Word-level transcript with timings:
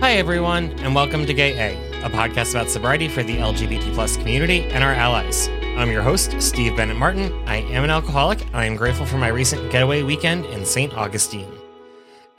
Hi, 0.00 0.12
everyone, 0.12 0.70
and 0.78 0.94
welcome 0.94 1.26
to 1.26 1.34
Gay 1.34 1.58
A, 1.58 2.04
a 2.04 2.08
podcast 2.08 2.52
about 2.52 2.70
sobriety 2.70 3.08
for 3.08 3.24
the 3.24 3.38
LGBT 3.38 3.94
plus 3.94 4.16
community 4.16 4.62
and 4.62 4.84
our 4.84 4.92
allies. 4.92 5.48
I'm 5.76 5.90
your 5.90 6.02
host, 6.02 6.40
Steve 6.40 6.76
Bennett 6.76 6.96
Martin. 6.96 7.32
I 7.48 7.56
am 7.72 7.82
an 7.82 7.90
alcoholic, 7.90 8.46
and 8.46 8.56
I 8.56 8.64
am 8.66 8.76
grateful 8.76 9.06
for 9.06 9.18
my 9.18 9.26
recent 9.26 9.72
getaway 9.72 10.04
weekend 10.04 10.44
in 10.46 10.64
St. 10.64 10.94
Augustine. 10.96 11.52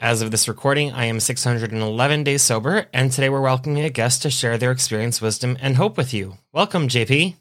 As 0.00 0.22
of 0.22 0.30
this 0.30 0.48
recording, 0.48 0.90
I 0.92 1.04
am 1.04 1.20
611 1.20 2.24
days 2.24 2.40
sober, 2.40 2.86
and 2.94 3.12
today 3.12 3.28
we're 3.28 3.42
welcoming 3.42 3.84
a 3.84 3.90
guest 3.90 4.22
to 4.22 4.30
share 4.30 4.56
their 4.56 4.72
experience, 4.72 5.20
wisdom, 5.20 5.58
and 5.60 5.76
hope 5.76 5.98
with 5.98 6.14
you. 6.14 6.38
Welcome, 6.54 6.88
JP. 6.88 7.34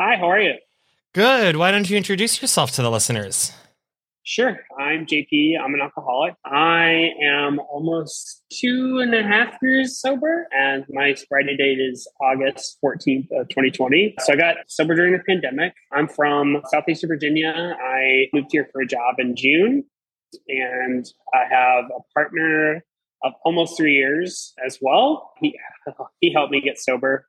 Hi, 0.00 0.16
how 0.16 0.28
are 0.28 0.40
you? 0.40 0.54
Good. 1.12 1.54
Why 1.54 1.70
don't 1.70 1.88
you 1.88 1.96
introduce 1.96 2.42
yourself 2.42 2.72
to 2.72 2.82
the 2.82 2.90
listeners? 2.90 3.52
Sure. 4.26 4.58
I'm 4.78 5.04
JP. 5.04 5.60
I'm 5.62 5.74
an 5.74 5.82
alcoholic. 5.82 6.34
I 6.46 7.10
am 7.22 7.58
almost 7.58 8.42
two 8.50 9.00
and 9.02 9.14
a 9.14 9.22
half 9.22 9.58
years 9.60 10.00
sober, 10.00 10.48
and 10.50 10.86
my 10.88 11.12
sobriety 11.12 11.54
date 11.58 11.78
is 11.78 12.08
August 12.22 12.78
14th 12.82 13.28
of 13.38 13.50
2020. 13.50 14.14
So 14.20 14.32
I 14.32 14.36
got 14.36 14.56
sober 14.66 14.94
during 14.94 15.12
the 15.12 15.22
pandemic. 15.28 15.74
I'm 15.92 16.08
from 16.08 16.62
Southeastern 16.70 17.08
Virginia. 17.08 17.76
I 17.78 18.28
moved 18.32 18.48
here 18.50 18.66
for 18.72 18.80
a 18.80 18.86
job 18.86 19.16
in 19.18 19.36
June, 19.36 19.84
and 20.48 21.04
I 21.34 21.44
have 21.50 21.84
a 21.94 22.00
partner 22.14 22.82
of 23.24 23.34
almost 23.44 23.76
three 23.76 23.94
years 23.94 24.54
as 24.64 24.78
well. 24.80 25.32
He, 25.42 25.54
he 26.20 26.32
helped 26.32 26.50
me 26.50 26.62
get 26.62 26.78
sober 26.78 27.26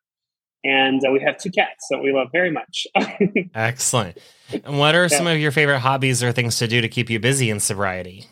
and 0.66 1.05
uh, 1.05 1.11
we 1.11 1.21
have 1.21 1.38
two 1.38 1.52
cats 1.52 1.85
that 1.91 1.99
we 1.99 2.11
love 2.11 2.30
very 2.31 2.49
much. 2.49 2.88
Excellent. 3.55 4.17
And 4.52 4.80
what 4.80 4.95
are 4.95 5.07
some 5.07 5.27
of 5.27 5.38
your 5.38 5.52
favorite 5.52 5.80
hobbies 5.80 6.23
or 6.23 6.31
things 6.31 6.57
to 6.57 6.67
do 6.67 6.81
to 6.81 6.89
keep 6.89 7.09
you 7.09 7.19
busy 7.19 7.52
in 7.52 7.59
sobriety? 7.59 8.25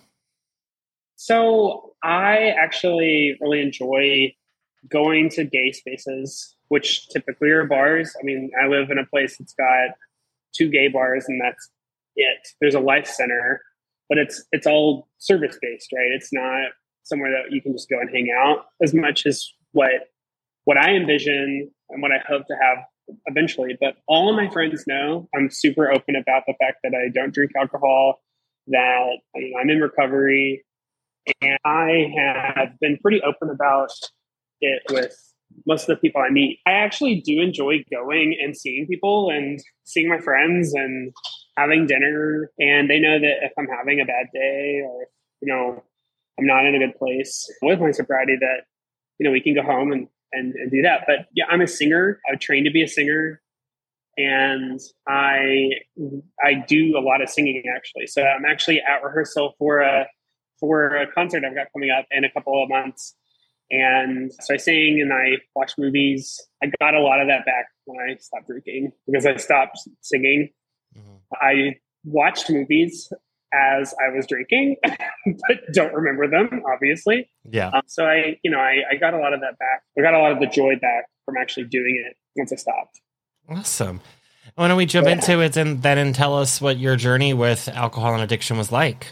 So 1.16 1.94
I 2.04 2.54
actually 2.58 3.38
really 3.40 3.62
enjoy 3.62 4.34
going 4.90 5.30
to 5.30 5.44
gay 5.44 5.72
spaces, 5.72 6.56
which 6.70 7.08
typically 7.10 7.50
are 7.52 7.66
bars. 7.66 8.14
I 8.20 8.24
mean, 8.24 8.50
I 8.62 8.68
live 8.68 8.90
in 8.90 8.98
a 8.98 9.06
place 9.06 9.38
that's 9.38 9.54
got 9.54 9.92
two 10.56 10.70
gay 10.70 10.88
bars, 10.88 11.26
and 11.28 11.40
that's 11.40 11.70
it. 12.16 12.48
There's 12.60 12.76
a 12.76 12.80
life 12.80 13.08
center, 13.08 13.62
but 14.10 14.18
it's 14.18 14.44
it's 14.52 14.66
all 14.66 15.08
service 15.20 15.58
based, 15.62 15.90
right? 15.94 16.12
It's 16.12 16.34
not 16.34 16.72
somewhere 17.04 17.32
that 17.32 17.54
you 17.54 17.62
can 17.62 17.74
just 17.74 17.90
go 17.90 18.00
and 18.00 18.10
hang 18.10 18.30
out 18.36 18.66
as 18.82 18.94
much 18.94 19.26
as 19.28 19.48
what 19.72 19.92
what 20.66 20.78
I 20.78 20.96
envision 20.96 21.72
and 21.94 22.02
what 22.02 22.12
I 22.12 22.20
hope 22.28 22.46
to 22.48 22.56
have 22.62 22.78
eventually. 23.28 23.78
But 23.80 23.96
all 24.08 24.30
of 24.30 24.36
my 24.36 24.50
friends 24.52 24.84
know 24.88 25.28
I'm 25.36 25.50
super 25.50 25.92
open 25.92 26.16
about 26.16 26.44
the 26.48 26.56
fact 26.60 26.78
that 26.84 26.94
I 26.94 27.10
don't 27.14 27.34
drink 27.34 27.52
alcohol, 27.58 28.22
that 28.68 29.18
you 29.36 29.52
know, 29.52 29.60
I'm 29.60 29.70
in 29.70 29.80
recovery, 29.80 30.66
and 31.42 31.58
I 31.66 32.12
have 32.18 32.80
been 32.80 32.98
pretty 33.02 33.22
open 33.22 33.50
about 33.50 33.92
it 34.62 34.82
with 34.90 35.16
most 35.68 35.84
of 35.84 35.96
the 35.96 36.02
people 36.02 36.22
I 36.22 36.32
meet. 36.32 36.60
I 36.66 36.72
actually 36.72 37.22
do 37.22 37.42
enjoy 37.42 37.84
going 37.92 38.36
and 38.42 38.58
seeing 38.58 38.88
people 38.88 39.30
and 39.30 39.60
seeing 39.84 40.10
my 40.10 40.20
friends 40.20 40.74
and 40.74 41.14
having 41.58 41.86
dinner. 41.86 42.52
And 42.60 42.90
they 42.90 43.00
know 43.00 43.20
that 43.20 43.44
if 43.44 43.52
I'm 43.58 43.68
having 43.68 44.02
a 44.02 44.06
bad 44.06 44.28
day 44.34 44.82
or, 44.84 45.06
you 45.42 45.48
know, 45.48 45.84
I'm 46.40 46.48
not 46.48 46.66
in 46.66 46.76
a 46.76 46.80
good 46.80 46.98
place 46.98 47.48
with 47.62 47.80
my 47.80 47.92
sobriety, 47.92 48.36
that, 48.40 48.64
you 49.20 49.26
know, 49.26 49.32
we 49.32 49.42
can 49.42 49.54
go 49.54 49.62
home 49.62 49.92
and 49.92 50.08
and, 50.34 50.54
and 50.56 50.72
do 50.72 50.82
that. 50.82 51.04
But 51.08 51.28
yeah, 51.34 51.46
I'm 51.50 51.62
a 51.62 51.68
singer. 51.68 52.20
I 52.32 52.36
trained 52.36 52.66
to 52.66 52.72
be 52.72 52.84
a 52.84 52.88
singer, 52.88 53.42
and 54.18 54.80
I 55.08 55.70
I 56.44 56.56
do 56.68 56.98
a 56.98 57.02
lot 57.02 57.22
of 57.22 57.30
singing 57.30 57.64
actually. 57.76 58.08
So 58.08 58.24
I'm 58.24 58.46
actually 58.46 58.82
at 58.82 59.04
rehearsal 59.04 59.56
for 59.58 59.80
a 59.82 60.08
for 60.60 60.96
a 60.96 61.12
concert 61.12 61.44
I've 61.44 61.56
got 61.56 61.68
coming 61.74 61.92
up 61.92 62.06
in 62.12 62.24
a 62.24 62.32
couple 62.32 62.62
of 62.62 62.70
months. 62.70 63.16
And 63.72 64.32
so 64.42 64.54
I 64.54 64.58
sing 64.58 65.02
and 65.02 65.12
I 65.12 65.38
watch 65.56 65.74
movies. 65.78 66.40
I 66.62 66.72
got 66.80 66.94
a 66.94 67.00
lot 67.00 67.22
of 67.22 67.28
that 67.28 67.46
back 67.46 67.66
when 67.86 67.98
I 68.00 68.16
stopped 68.18 68.48
drinking 68.48 68.92
because 69.08 69.26
I 69.26 69.36
stopped 69.38 69.80
singing. 70.02 70.50
Mm-hmm. 70.96 71.16
I 71.42 71.76
watched 72.04 72.50
movies 72.50 73.12
as 73.54 73.94
I 74.04 74.16
was 74.16 74.26
drinking, 74.28 74.78
but 74.84 75.58
don't 75.74 75.94
remember 75.94 76.28
them, 76.28 76.64
obviously. 76.72 77.30
Yeah. 77.50 77.70
Um, 77.70 77.82
so 77.88 78.06
I, 78.06 78.38
you 78.44 78.52
know, 78.52 78.60
I, 78.60 78.82
I 78.92 78.96
got 78.96 79.14
a 79.14 79.20
lot 79.20 79.34
of 79.34 79.42
that 79.42 79.58
back. 79.60 79.84
I 79.98 80.02
got 80.02 80.14
a 80.14 80.20
lot 80.20 80.32
of 80.32 80.40
the 80.40 80.48
joy 80.48 80.76
back 80.82 81.06
from 81.26 81.36
actually 81.38 81.66
doing 81.66 82.04
it 82.08 82.18
once 82.36 82.52
I 82.52 82.56
stopped. 82.56 83.00
Awesome. 83.50 84.02
Why 84.56 84.68
don't 84.68 84.78
we 84.78 84.86
jump 84.86 85.08
yeah. 85.08 85.14
into 85.14 85.42
it 85.42 85.58
and 85.58 85.82
then 85.82 85.98
and 85.98 86.14
tell 86.14 86.38
us 86.38 86.60
what 86.60 86.78
your 86.78 86.96
journey 86.96 87.34
with 87.34 87.68
alcohol 87.70 88.14
and 88.14 88.24
addiction 88.24 88.58
was 88.58 88.72
like? 88.72 89.08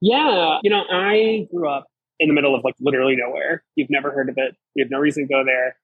Yeah. 0.00 0.58
You 0.62 0.70
know, 0.70 0.82
I 0.90 1.46
grew 1.50 1.68
up 1.68 1.86
in 2.20 2.28
the 2.28 2.34
middle 2.34 2.54
of 2.54 2.62
like 2.64 2.74
literally 2.80 3.16
nowhere. 3.16 3.64
You've 3.74 3.90
never 3.90 4.10
heard 4.10 4.28
of 4.28 4.36
it. 4.38 4.54
You 4.74 4.84
have 4.84 4.90
no 4.90 4.98
reason 4.98 5.26
to 5.26 5.32
go 5.32 5.44
there. 5.44 5.76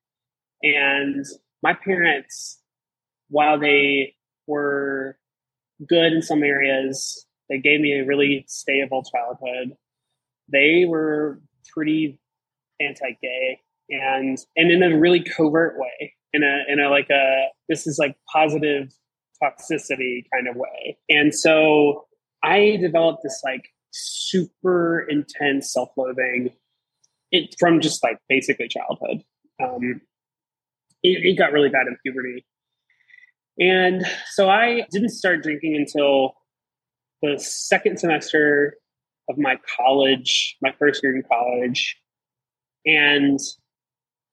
And 0.62 1.24
my 1.62 1.74
parents, 1.74 2.58
while 3.28 3.58
they 3.58 4.14
were 4.46 5.16
good 5.88 6.12
in 6.12 6.22
some 6.22 6.42
areas. 6.42 7.26
They 7.48 7.58
gave 7.58 7.80
me 7.80 7.98
a 7.98 8.04
really 8.04 8.44
stable 8.48 9.02
childhood. 9.02 9.76
They 10.48 10.84
were 10.84 11.40
pretty 11.72 12.18
anti-gay 12.80 13.60
and 13.90 14.38
and 14.56 14.70
in 14.70 14.82
a 14.82 14.96
really 14.98 15.22
covert 15.22 15.78
way. 15.78 16.14
In 16.32 16.42
a 16.42 16.60
in 16.68 16.80
a 16.80 16.88
like 16.88 17.10
a 17.10 17.48
this 17.68 17.86
is 17.86 17.98
like 17.98 18.16
positive 18.32 18.92
toxicity 19.42 20.24
kind 20.32 20.48
of 20.48 20.56
way. 20.56 20.98
And 21.08 21.34
so 21.34 22.06
I 22.42 22.78
developed 22.80 23.22
this 23.22 23.40
like 23.44 23.68
super 23.90 25.06
intense 25.08 25.72
self-loathing 25.72 26.50
it, 27.32 27.54
from 27.58 27.80
just 27.80 28.02
like 28.02 28.18
basically 28.28 28.68
childhood. 28.68 29.22
Um, 29.62 30.00
it, 31.02 31.24
it 31.24 31.38
got 31.38 31.52
really 31.52 31.68
bad 31.68 31.86
in 31.86 31.96
puberty 32.04 32.44
and 33.60 34.06
so 34.30 34.48
I 34.48 34.86
didn't 34.90 35.10
start 35.10 35.42
drinking 35.42 35.76
until 35.76 36.32
the 37.22 37.38
second 37.38 37.98
semester 37.98 38.78
of 39.28 39.36
my 39.36 39.56
college, 39.76 40.56
my 40.62 40.72
first 40.78 41.02
year 41.02 41.14
in 41.14 41.22
college. 41.22 41.96
And 42.86 43.38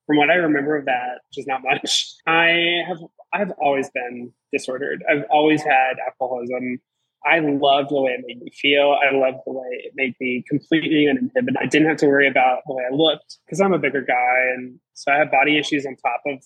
from 0.05 0.15
what 0.15 0.29
I 0.29 0.35
remember 0.35 0.77
of 0.77 0.85
that, 0.85 1.19
which 1.29 1.39
is 1.39 1.47
not 1.47 1.61
much, 1.61 2.13
I 2.27 2.83
have 2.87 2.99
I've 3.33 3.51
always 3.61 3.89
been 3.89 4.31
disordered. 4.53 5.03
I've 5.09 5.25
always 5.29 5.61
had 5.61 5.97
alcoholism. 6.05 6.79
I 7.25 7.39
loved 7.39 7.89
the 7.89 8.01
way 8.01 8.11
it 8.11 8.23
made 8.25 8.41
me 8.41 8.49
feel. 8.51 8.97
I 9.03 9.13
loved 9.13 9.39
the 9.45 9.51
way 9.51 9.67
it 9.69 9.91
made 9.95 10.15
me 10.21 10.45
completely 10.47 11.09
uninhibited. 11.09 11.57
I 11.59 11.65
didn't 11.65 11.89
have 11.89 11.97
to 11.97 12.07
worry 12.07 12.29
about 12.29 12.59
the 12.65 12.73
way 12.73 12.83
I 12.89 12.95
looked 12.95 13.39
because 13.45 13.59
I'm 13.59 13.73
a 13.73 13.79
bigger 13.79 14.01
guy, 14.01 14.53
and 14.55 14.79
so 14.93 15.11
I 15.11 15.17
have 15.17 15.29
body 15.29 15.57
issues 15.57 15.85
on 15.85 15.97
top 15.97 16.21
of, 16.25 16.41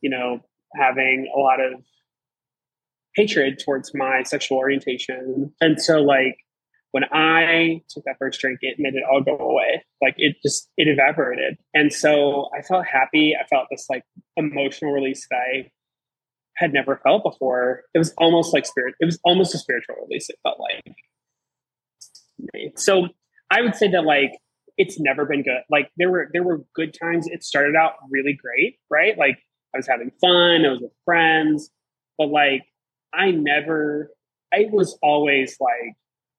you 0.00 0.10
know, 0.10 0.40
having 0.76 1.28
a 1.34 1.38
lot 1.40 1.60
of 1.60 1.82
hatred 3.14 3.60
towards 3.64 3.92
my 3.94 4.22
sexual 4.22 4.58
orientation. 4.58 5.52
And 5.60 5.80
so 5.80 6.00
like 6.00 6.36
when 6.92 7.04
I 7.10 7.82
took 7.88 8.04
that 8.04 8.16
first 8.18 8.40
drink, 8.40 8.58
it 8.62 8.76
made 8.78 8.94
it 8.94 9.02
all 9.10 9.22
go 9.22 9.36
away. 9.36 9.84
Like 10.00 10.14
it 10.18 10.36
just 10.42 10.68
it 10.76 10.88
evaporated. 10.88 11.58
And 11.74 11.92
so 11.92 12.48
I 12.56 12.62
felt 12.62 12.86
happy. 12.86 13.34
I 13.34 13.46
felt 13.46 13.66
this 13.70 13.86
like 13.90 14.04
emotional 14.36 14.92
release 14.92 15.26
that 15.30 15.36
I 15.36 15.70
had 16.56 16.72
never 16.72 17.00
felt 17.02 17.24
before. 17.24 17.82
It 17.94 17.98
was 17.98 18.12
almost 18.18 18.52
like 18.52 18.66
spirit. 18.66 18.94
It 19.00 19.06
was 19.06 19.18
almost 19.24 19.54
a 19.54 19.58
spiritual 19.58 19.96
release. 20.06 20.28
It 20.28 20.36
felt 20.42 20.58
like. 20.60 20.82
So 22.76 23.08
I 23.50 23.62
would 23.62 23.74
say 23.74 23.88
that 23.90 24.04
like 24.04 24.32
it's 24.76 25.00
never 25.00 25.24
been 25.24 25.42
good. 25.42 25.62
Like 25.70 25.90
there 25.96 26.10
were 26.10 26.28
there 26.32 26.42
were 26.42 26.62
good 26.74 26.94
times. 26.98 27.26
It 27.26 27.42
started 27.42 27.74
out 27.74 27.92
really 28.10 28.38
great, 28.40 28.78
right? 28.90 29.16
Like 29.16 29.38
I 29.74 29.78
was 29.78 29.86
having 29.86 30.10
fun. 30.20 30.66
I 30.66 30.70
was 30.70 30.80
with 30.82 30.92
friends, 31.06 31.70
but 32.18 32.28
like 32.28 32.62
I 33.12 33.30
never. 33.30 34.10
I 34.52 34.66
was 34.70 34.98
always 35.02 35.56
like, 35.60 35.94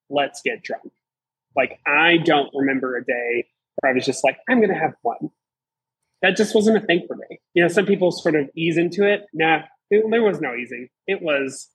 let's 0.09 0.41
get 0.41 0.63
drunk. 0.63 0.91
Like 1.55 1.79
I 1.87 2.17
don't 2.17 2.49
remember 2.53 2.97
a 2.97 3.05
day 3.05 3.47
where 3.79 3.91
I 3.91 3.95
was 3.95 4.05
just 4.05 4.23
like, 4.23 4.37
I'm 4.49 4.59
going 4.59 4.69
to 4.69 4.79
have 4.79 4.93
one. 5.01 5.29
That 6.21 6.37
just 6.37 6.55
wasn't 6.55 6.77
a 6.77 6.85
thing 6.85 7.05
for 7.07 7.15
me. 7.15 7.39
You 7.53 7.63
know, 7.63 7.67
some 7.67 7.85
people 7.85 8.11
sort 8.11 8.35
of 8.35 8.49
ease 8.55 8.77
into 8.77 9.05
it. 9.05 9.25
Nah, 9.33 9.63
it, 9.89 10.05
there 10.09 10.23
was 10.23 10.39
no 10.39 10.55
easing. 10.55 10.87
It 11.05 11.21
was, 11.21 11.69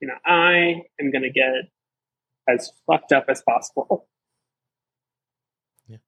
you 0.00 0.08
know, 0.08 0.14
I 0.24 0.82
am 1.00 1.10
going 1.12 1.22
to 1.22 1.30
get 1.30 1.70
as 2.48 2.72
fucked 2.86 3.12
up 3.12 3.26
as 3.28 3.42
possible. 3.42 4.08
Yeah. 5.88 5.98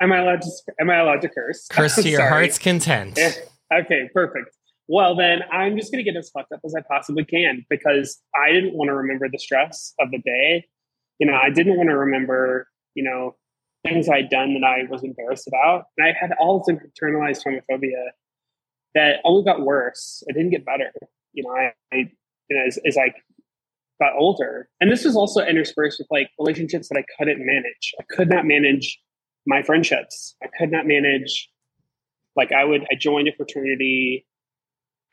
Am 0.00 0.12
I 0.12 0.18
allowed 0.18 0.42
to? 0.42 0.50
Am 0.80 0.90
I 0.90 0.96
allowed 0.96 1.22
to 1.22 1.28
curse? 1.28 1.66
Curse 1.70 1.96
to 2.02 2.08
your 2.08 2.28
heart's 2.28 2.58
content. 2.58 3.18
Eh, 3.18 3.32
okay, 3.72 4.10
perfect. 4.12 4.54
Well, 4.88 5.14
then 5.14 5.40
I'm 5.52 5.76
just 5.76 5.92
going 5.92 6.02
to 6.02 6.10
get 6.10 6.18
as 6.18 6.30
fucked 6.30 6.50
up 6.52 6.60
as 6.64 6.74
I 6.74 6.80
possibly 6.80 7.24
can 7.24 7.64
because 7.68 8.20
I 8.34 8.52
didn't 8.52 8.74
want 8.74 8.88
to 8.88 8.94
remember 8.94 9.28
the 9.30 9.38
stress 9.38 9.92
of 10.00 10.10
the 10.10 10.18
day. 10.18 10.64
You 11.18 11.26
know, 11.26 11.34
I 11.34 11.50
didn't 11.50 11.76
want 11.76 11.90
to 11.90 11.96
remember, 11.96 12.68
you 12.94 13.04
know, 13.04 13.36
things 13.86 14.08
I'd 14.08 14.30
done 14.30 14.54
that 14.54 14.64
I 14.64 14.90
was 14.90 15.04
embarrassed 15.04 15.46
about. 15.46 15.84
And 15.96 16.06
I 16.06 16.14
had 16.18 16.32
all 16.40 16.64
this 16.66 16.76
internalized 16.76 17.44
homophobia 17.44 18.10
that 18.94 19.16
only 19.24 19.44
got 19.44 19.60
worse. 19.60 20.22
It 20.26 20.32
didn't 20.32 20.50
get 20.50 20.64
better. 20.64 20.90
You 21.34 21.44
know, 21.44 21.50
I, 21.50 21.72
I 21.92 22.10
you 22.48 22.56
know, 22.56 22.64
as, 22.66 22.78
as 22.86 22.96
I 22.96 23.12
got 24.00 24.14
older. 24.16 24.70
And 24.80 24.90
this 24.90 25.04
was 25.04 25.16
also 25.16 25.44
interspersed 25.44 25.98
with 25.98 26.08
like 26.10 26.30
relationships 26.38 26.88
that 26.88 26.98
I 26.98 27.04
couldn't 27.18 27.44
manage. 27.44 27.94
I 28.00 28.04
could 28.08 28.30
not 28.30 28.46
manage 28.46 28.98
my 29.46 29.62
friendships. 29.62 30.34
I 30.42 30.46
could 30.58 30.70
not 30.70 30.86
manage 30.86 31.50
like 32.36 32.52
I 32.52 32.64
would 32.64 32.86
I 32.90 32.94
joined 32.98 33.28
a 33.28 33.32
fraternity 33.32 34.24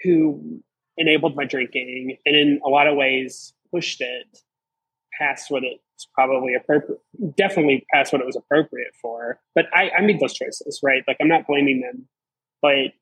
who 0.06 0.62
enabled 0.98 1.36
my 1.36 1.46
drinking 1.46 2.18
and 2.25 2.36
in 2.36 2.60
a 2.66 2.69
lot 2.69 2.88
of 2.88 2.96
ways 2.96 3.54
pushed 3.72 4.00
it 4.02 4.40
past 5.19 5.52
what 5.52 5.63
it's 5.63 6.07
probably 6.13 6.54
appropriate 6.54 7.00
definitely 7.36 7.86
past 7.94 8.12
what 8.13 8.22
it 8.22 8.25
was 8.25 8.36
appropriate 8.36 8.94
for. 9.02 9.40
But 9.54 9.66
I, 9.74 9.92
I 9.98 10.02
made 10.02 10.19
those 10.19 10.34
choices, 10.34 10.80
right? 10.84 11.04
Like 11.07 11.18
I'm 11.19 11.28
not 11.28 11.48
blaming 11.48 11.81
them. 11.81 12.07
But 12.62 12.94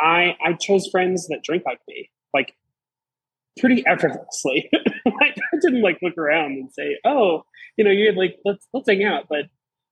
I 0.00 0.36
I 0.44 0.52
chose 0.54 0.88
friends 0.90 1.28
that 1.28 1.42
drink 1.42 1.64
like 1.66 1.80
me. 1.88 2.10
Like 2.34 2.54
pretty 3.58 3.84
effortlessly. 3.86 4.70
I 5.06 5.34
didn't 5.60 5.82
like 5.82 5.98
look 6.02 6.18
around 6.18 6.52
and 6.52 6.72
say, 6.72 6.98
"Oh, 7.04 7.44
you 7.76 7.84
know, 7.84 7.90
you 7.90 8.06
had 8.06 8.16
like 8.16 8.36
let's 8.44 8.66
let's 8.72 8.88
hang 8.88 9.04
out." 9.04 9.24
But 9.28 9.46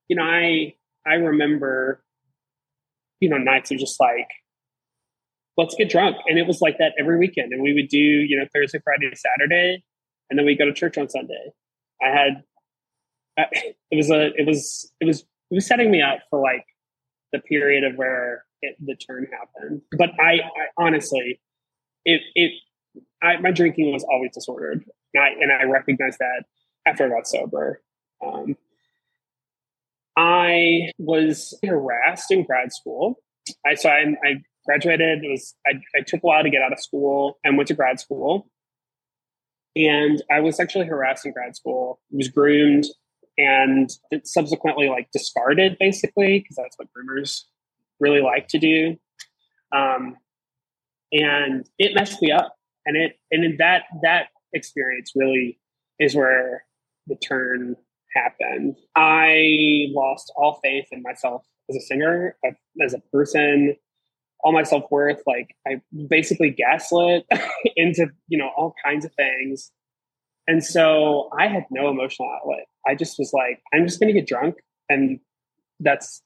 you 0.09 0.17
know, 0.17 0.23
I 0.23 0.75
I 1.07 1.15
remember, 1.15 2.05
you 3.21 3.29
know, 3.29 3.39
nights 3.39 3.71
of 3.71 3.79
just 3.79 3.99
like 4.01 4.29
let's 5.57 5.75
get 5.75 5.89
drunk, 5.89 6.17
and 6.27 6.39
it 6.39 6.47
was 6.47 6.61
like 6.61 6.79
that 6.79 6.93
every 6.99 7.19
weekend. 7.19 7.53
And 7.53 7.63
we 7.63 7.75
would 7.75 7.89
do 7.89 7.99
you 7.99 8.39
know 8.39 8.47
Thursday, 8.55 8.81
Friday, 8.83 9.11
Saturday, 9.15 9.85
and 10.31 10.39
then 10.39 10.47
we 10.47 10.57
go 10.57 10.65
to 10.65 10.73
church 10.73 10.99
on 10.99 11.09
Sunday. 11.09 11.53
I 12.03 12.09
had 12.09 12.43
it 13.91 13.97
was 13.97 14.11
a 14.11 14.33
it 14.37 14.47
was 14.47 14.93
it 15.01 15.05
was 15.05 15.21
it 15.51 15.55
was 15.55 15.67
setting 15.67 15.91
me 15.91 16.03
up 16.03 16.21
for 16.31 16.41
like 16.41 16.65
the 17.33 17.41
period 17.41 17.85
of 17.85 17.97
where 17.97 18.45
it, 18.63 18.77
the 18.85 18.95
turn 18.95 19.27
happened. 19.33 19.83
But 19.99 20.11
I, 20.21 20.41
I 20.41 20.67
honestly, 20.79 21.41
it 22.05 22.23
it 22.35 22.53
I, 23.23 23.39
my 23.39 23.51
drinking 23.51 23.93
was 23.93 24.05
always 24.05 24.33
disordered, 24.33 24.85
and 25.15 25.23
I, 25.23 25.29
and 25.41 25.53
I 25.53 25.65
recognized 25.65 26.19
that 26.19 26.45
after 26.87 27.07
I 27.07 27.09
got 27.09 27.27
sober. 27.27 27.81
Um, 28.25 28.57
I 30.17 30.93
was 30.99 31.59
harassed 31.65 32.31
in 32.31 32.45
grad 32.45 32.73
school. 32.73 33.17
I 33.67 33.75
so 33.75 33.91
I, 33.91 34.15
I 34.25 34.35
graduated. 34.65 35.25
It 35.25 35.31
was 35.31 35.55
I, 35.67 35.81
I, 35.97 36.03
took 36.07 36.23
a 36.23 36.27
while 36.27 36.43
to 36.43 36.51
get 36.51 36.63
out 36.63 36.73
of 36.73 36.81
school 36.81 37.39
and 37.45 37.57
went 37.57 37.69
to 37.69 37.75
grad 37.75 38.01
school, 38.01 38.49
and 39.77 40.23
I 40.31 40.41
was 40.41 40.57
sexually 40.57 40.87
harassed 40.87 41.27
in 41.27 41.33
grad 41.33 41.57
school. 41.57 42.01
Was 42.11 42.29
groomed 42.29 42.87
and 43.37 43.91
subsequently 44.25 44.89
like 44.89 45.09
discarded, 45.13 45.77
basically, 45.79 46.41
because 46.41 46.57
that's 46.57 46.79
what 46.79 46.89
groomers 46.89 47.43
really 48.01 48.21
like 48.21 48.49
to 48.49 48.59
do. 48.59 48.97
Um, 49.73 50.17
and 51.13 51.69
it 51.79 51.95
messed 51.95 52.21
me 52.23 52.31
up 52.31 52.57
and 52.87 52.97
it 52.97 53.19
and 53.31 53.59
that 53.59 53.85
that 54.03 54.29
experience 54.53 55.13
really 55.15 55.59
is 55.99 56.15
where 56.15 56.65
the 57.07 57.17
turn 57.17 57.77
happened. 58.15 58.77
I 58.97 59.87
lost 59.91 60.33
all 60.37 60.61
faith 60.63 60.87
in 60.93 61.03
myself 61.03 61.45
as 61.69 61.77
a 61.77 61.81
singer, 61.81 62.37
as 62.83 62.95
a 62.95 63.01
person, 63.13 63.77
all 64.45 64.53
my 64.53 64.63
self 64.63 64.85
worth. 64.91 65.23
Like 65.27 65.57
I 65.67 65.81
basically 66.09 66.51
gaslit 66.51 67.27
into 67.77 68.09
you 68.29 68.39
know 68.39 68.51
all 68.57 68.75
kinds 68.85 69.05
of 69.05 69.13
things, 69.15 69.73
and 70.47 70.63
so 70.63 71.31
I 71.39 71.49
had 71.49 71.65
no 71.71 71.89
emotional 71.89 72.29
outlet. 72.31 72.67
I 72.87 72.95
just 72.95 73.19
was 73.19 73.33
like, 73.33 73.61
I'm 73.73 73.87
just 73.87 73.99
going 73.99 74.13
to 74.15 74.21
get 74.21 74.29
drunk, 74.29 74.57
and 74.89 75.19
that's 75.81 76.23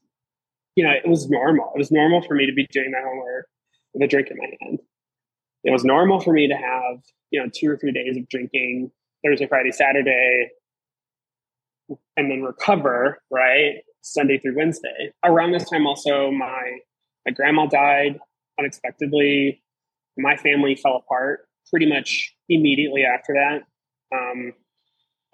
you 0.76 0.84
know 0.84 0.92
it 0.92 1.08
was 1.08 1.30
normal. 1.30 1.72
It 1.74 1.78
was 1.78 1.90
normal 1.90 2.22
for 2.22 2.34
me 2.34 2.46
to 2.46 2.52
be 2.52 2.66
doing 2.70 2.90
my 2.90 3.00
homework 3.00 3.46
with 3.94 4.02
a 4.02 4.08
drink 4.08 4.28
in 4.30 4.36
my 4.36 4.50
hand 4.60 4.80
it 5.64 5.70
was 5.70 5.84
normal 5.84 6.20
for 6.20 6.32
me 6.32 6.48
to 6.48 6.54
have 6.54 7.00
you 7.30 7.40
know 7.40 7.50
two 7.54 7.70
or 7.70 7.76
three 7.76 7.92
days 7.92 8.16
of 8.16 8.28
drinking 8.28 8.90
thursday 9.24 9.46
friday 9.46 9.72
saturday 9.72 10.48
and 12.16 12.30
then 12.30 12.42
recover 12.42 13.20
right 13.30 13.76
sunday 14.02 14.38
through 14.38 14.56
wednesday 14.56 15.12
around 15.24 15.52
this 15.52 15.68
time 15.68 15.86
also 15.86 16.30
my 16.30 16.78
my 17.26 17.32
grandma 17.32 17.66
died 17.66 18.18
unexpectedly 18.58 19.62
my 20.16 20.36
family 20.36 20.74
fell 20.74 20.96
apart 20.96 21.48
pretty 21.70 21.86
much 21.86 22.34
immediately 22.48 23.04
after 23.04 23.34
that 23.34 23.62
um, 24.16 24.52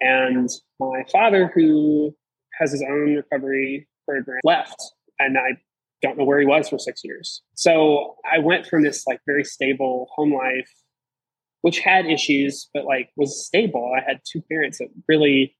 and 0.01 0.49
my 0.79 1.03
father 1.11 1.51
who 1.53 2.15
has 2.59 2.71
his 2.71 2.83
own 2.83 3.15
recovery 3.15 3.87
program 4.07 4.39
left 4.43 4.81
and 5.19 5.37
i 5.37 5.57
don't 6.05 6.17
know 6.17 6.23
where 6.23 6.39
he 6.39 6.45
was 6.45 6.69
for 6.69 6.77
six 6.77 7.03
years. 7.03 7.41
So 7.55 8.15
I 8.31 8.39
went 8.39 8.67
from 8.67 8.83
this 8.83 9.05
like 9.07 9.19
very 9.25 9.43
stable 9.43 10.07
home 10.15 10.33
life, 10.33 10.69
which 11.61 11.79
had 11.79 12.05
issues, 12.05 12.69
but 12.73 12.85
like 12.85 13.09
was 13.17 13.45
stable. 13.45 13.91
I 13.97 14.03
had 14.07 14.21
two 14.31 14.41
parents 14.41 14.77
that 14.79 14.89
really 15.07 15.55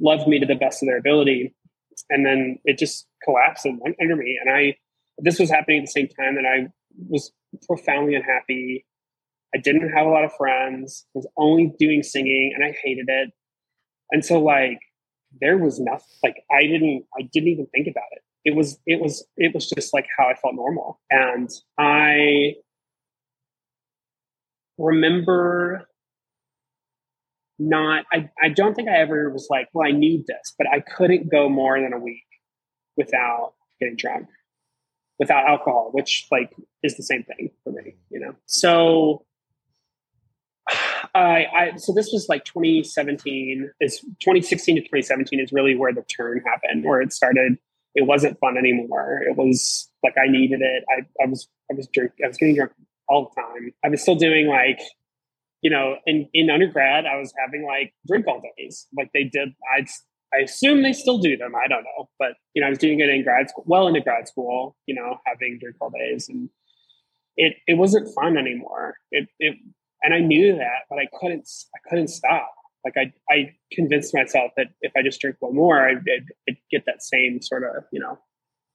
loved 0.00 0.28
me 0.28 0.38
to 0.38 0.46
the 0.46 0.54
best 0.54 0.82
of 0.82 0.86
their 0.86 0.98
ability. 0.98 1.54
And 2.10 2.26
then 2.26 2.58
it 2.64 2.78
just 2.78 3.06
collapsed 3.24 3.64
and 3.64 3.80
went 3.80 3.96
under 4.00 4.16
me. 4.16 4.38
And 4.40 4.54
I, 4.54 4.76
this 5.18 5.38
was 5.38 5.50
happening 5.50 5.78
at 5.78 5.86
the 5.86 5.90
same 5.90 6.08
time 6.08 6.34
that 6.36 6.44
I 6.44 6.68
was 7.08 7.32
profoundly 7.66 8.14
unhappy. 8.14 8.86
I 9.54 9.58
didn't 9.58 9.90
have 9.90 10.06
a 10.06 10.10
lot 10.10 10.24
of 10.24 10.32
friends, 10.34 11.06
I 11.14 11.18
was 11.18 11.28
only 11.36 11.72
doing 11.78 12.02
singing 12.02 12.52
and 12.54 12.64
I 12.64 12.76
hated 12.82 13.06
it. 13.08 13.30
And 14.10 14.24
so 14.24 14.40
like 14.40 14.78
there 15.40 15.58
was 15.58 15.78
nothing 15.78 16.06
like 16.22 16.36
I 16.50 16.62
didn't 16.62 17.04
I 17.18 17.22
didn't 17.32 17.48
even 17.48 17.66
think 17.66 17.86
about 17.86 18.08
it 18.12 18.22
it 18.48 18.54
was 18.54 18.78
it 18.86 19.00
was 19.00 19.26
it 19.36 19.54
was 19.54 19.68
just 19.68 19.92
like 19.92 20.06
how 20.16 20.26
I 20.26 20.34
felt 20.34 20.54
normal. 20.54 21.00
And 21.10 21.50
I 21.78 22.54
remember 24.78 25.88
not 27.58 28.04
I, 28.12 28.30
I 28.42 28.48
don't 28.48 28.74
think 28.74 28.88
I 28.88 28.98
ever 28.98 29.30
was 29.30 29.48
like, 29.50 29.68
well, 29.72 29.86
I 29.86 29.92
need 29.92 30.24
this, 30.26 30.54
but 30.56 30.66
I 30.66 30.80
couldn't 30.80 31.30
go 31.30 31.48
more 31.48 31.80
than 31.80 31.92
a 31.92 31.98
week 31.98 32.22
without 32.96 33.52
getting 33.80 33.96
drunk, 33.96 34.28
without 35.18 35.48
alcohol, 35.48 35.90
which 35.92 36.26
like 36.30 36.54
is 36.82 36.96
the 36.96 37.02
same 37.02 37.24
thing 37.24 37.50
for 37.64 37.72
me, 37.72 37.94
you 38.10 38.20
know. 38.20 38.34
So 38.46 39.24
I, 41.14 41.46
I 41.46 41.76
so 41.76 41.92
this 41.92 42.10
was 42.12 42.26
like 42.28 42.44
2017 42.44 43.70
is 43.80 44.00
2016 44.00 44.76
to 44.76 44.80
2017 44.82 45.40
is 45.40 45.52
really 45.52 45.74
where 45.74 45.92
the 45.92 46.02
turn 46.02 46.42
happened, 46.46 46.84
where 46.84 47.00
it 47.00 47.12
started 47.12 47.58
it 47.94 48.06
wasn't 48.06 48.38
fun 48.38 48.56
anymore. 48.56 49.22
It 49.28 49.36
was 49.36 49.90
like 50.04 50.14
I 50.16 50.30
needed 50.30 50.60
it. 50.60 50.84
I, 50.90 51.22
I 51.22 51.26
was 51.26 51.48
I 51.70 51.74
was 51.74 51.88
drink 51.88 52.12
I 52.24 52.28
was 52.28 52.36
getting 52.36 52.54
drunk 52.54 52.72
all 53.08 53.32
the 53.34 53.40
time. 53.40 53.72
I 53.84 53.88
was 53.88 54.02
still 54.02 54.14
doing 54.14 54.46
like, 54.46 54.80
you 55.62 55.70
know, 55.70 55.96
in, 56.06 56.28
in 56.32 56.50
undergrad 56.50 57.06
I 57.06 57.16
was 57.16 57.32
having 57.38 57.64
like 57.66 57.94
drink 58.06 58.26
all 58.26 58.42
days. 58.56 58.86
Like 58.96 59.10
they 59.12 59.24
did 59.24 59.54
I'd 59.76 59.88
I 60.34 60.42
assume 60.42 60.82
they 60.82 60.92
still 60.92 61.18
do 61.18 61.36
them. 61.36 61.54
I 61.54 61.68
don't 61.68 61.84
know. 61.84 62.08
But 62.18 62.32
you 62.54 62.60
know, 62.60 62.66
I 62.66 62.70
was 62.70 62.78
doing 62.78 63.00
it 63.00 63.08
in 63.08 63.24
grad 63.24 63.48
school 63.50 63.64
well 63.66 63.88
into 63.88 64.00
grad 64.00 64.28
school, 64.28 64.76
you 64.86 64.94
know, 64.94 65.18
having 65.26 65.58
drink 65.60 65.76
all 65.80 65.90
days 65.90 66.28
and 66.28 66.50
it 67.36 67.56
it 67.66 67.74
wasn't 67.74 68.12
fun 68.14 68.36
anymore. 68.36 68.96
It 69.10 69.28
it 69.38 69.56
and 70.02 70.14
I 70.14 70.20
knew 70.20 70.56
that, 70.56 70.84
but 70.88 70.98
I 70.98 71.08
couldn't 71.20 71.48
I 71.74 71.88
couldn't 71.88 72.08
stop 72.08 72.52
like 72.84 72.94
I, 72.96 73.12
I 73.32 73.54
convinced 73.72 74.14
myself 74.14 74.52
that 74.56 74.68
if 74.80 74.92
I 74.96 75.02
just 75.02 75.20
drink 75.20 75.36
one 75.40 75.54
more, 75.54 75.88
I'd, 75.88 75.98
I'd, 75.98 76.24
I'd 76.48 76.56
get 76.70 76.84
that 76.86 77.02
same 77.02 77.42
sort 77.42 77.64
of, 77.64 77.84
you 77.92 78.00
know, 78.00 78.18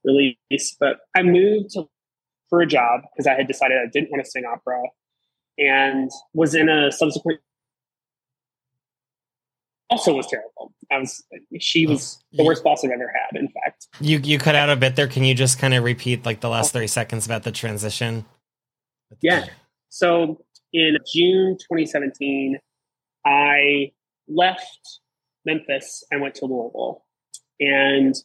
release. 0.03 0.75
But 0.79 0.99
I 1.15 1.23
moved 1.23 1.71
to, 1.71 1.85
for 2.49 2.61
a 2.61 2.67
job 2.67 3.01
because 3.13 3.27
I 3.27 3.35
had 3.35 3.47
decided 3.47 3.77
I 3.77 3.89
didn't 3.91 4.11
want 4.11 4.23
to 4.23 4.29
sing 4.29 4.43
opera 4.45 4.81
and 5.57 6.11
was 6.33 6.55
in 6.55 6.69
a 6.69 6.91
subsequent 6.91 7.39
also 9.93 10.13
was 10.13 10.27
terrible. 10.27 10.73
I 10.91 10.99
was 10.99 11.23
she 11.59 11.85
mm. 11.85 11.89
was 11.89 12.23
the 12.33 12.43
worst 12.43 12.63
boss 12.63 12.83
I've 12.83 12.91
ever 12.91 13.11
had, 13.13 13.39
in 13.39 13.47
fact. 13.49 13.87
You 13.99 14.19
you 14.19 14.39
cut 14.39 14.55
out 14.55 14.69
a 14.69 14.75
bit 14.75 14.95
there. 14.95 15.07
Can 15.07 15.23
you 15.23 15.35
just 15.35 15.59
kind 15.59 15.73
of 15.73 15.83
repeat 15.83 16.25
like 16.25 16.41
the 16.41 16.49
last 16.49 16.73
thirty 16.73 16.87
seconds 16.87 17.25
about 17.25 17.43
the 17.43 17.51
transition? 17.51 18.25
Yeah. 19.21 19.45
So 19.89 20.43
in 20.71 20.97
June 21.13 21.55
2017, 21.59 22.57
I 23.25 23.91
left 24.27 24.99
Memphis 25.45 26.03
and 26.09 26.21
went 26.21 26.35
to 26.35 26.45
Louisville, 26.45 27.03
and 27.59 28.15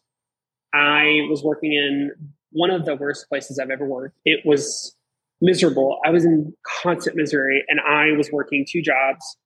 I 0.72 1.26
was 1.28 1.42
working 1.42 1.72
in 1.72 2.12
one 2.50 2.70
of 2.70 2.86
the 2.86 2.96
worst 2.96 3.28
places 3.28 3.58
I've 3.58 3.70
ever 3.70 3.84
worked. 3.84 4.16
It 4.24 4.40
was 4.46 4.96
miserable. 5.42 6.00
I 6.04 6.10
was 6.10 6.24
in 6.24 6.54
constant 6.82 7.16
misery, 7.16 7.64
and 7.68 7.80
I 7.80 8.16
was 8.16 8.30
working 8.32 8.66
two 8.68 8.80
jobs, 8.80 9.36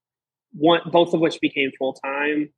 one 0.53 0.81
both 0.91 1.15
of 1.15 1.21
which 1.21 1.41
became 1.41 1.71
full 1.79 1.95
time, 1.95 2.51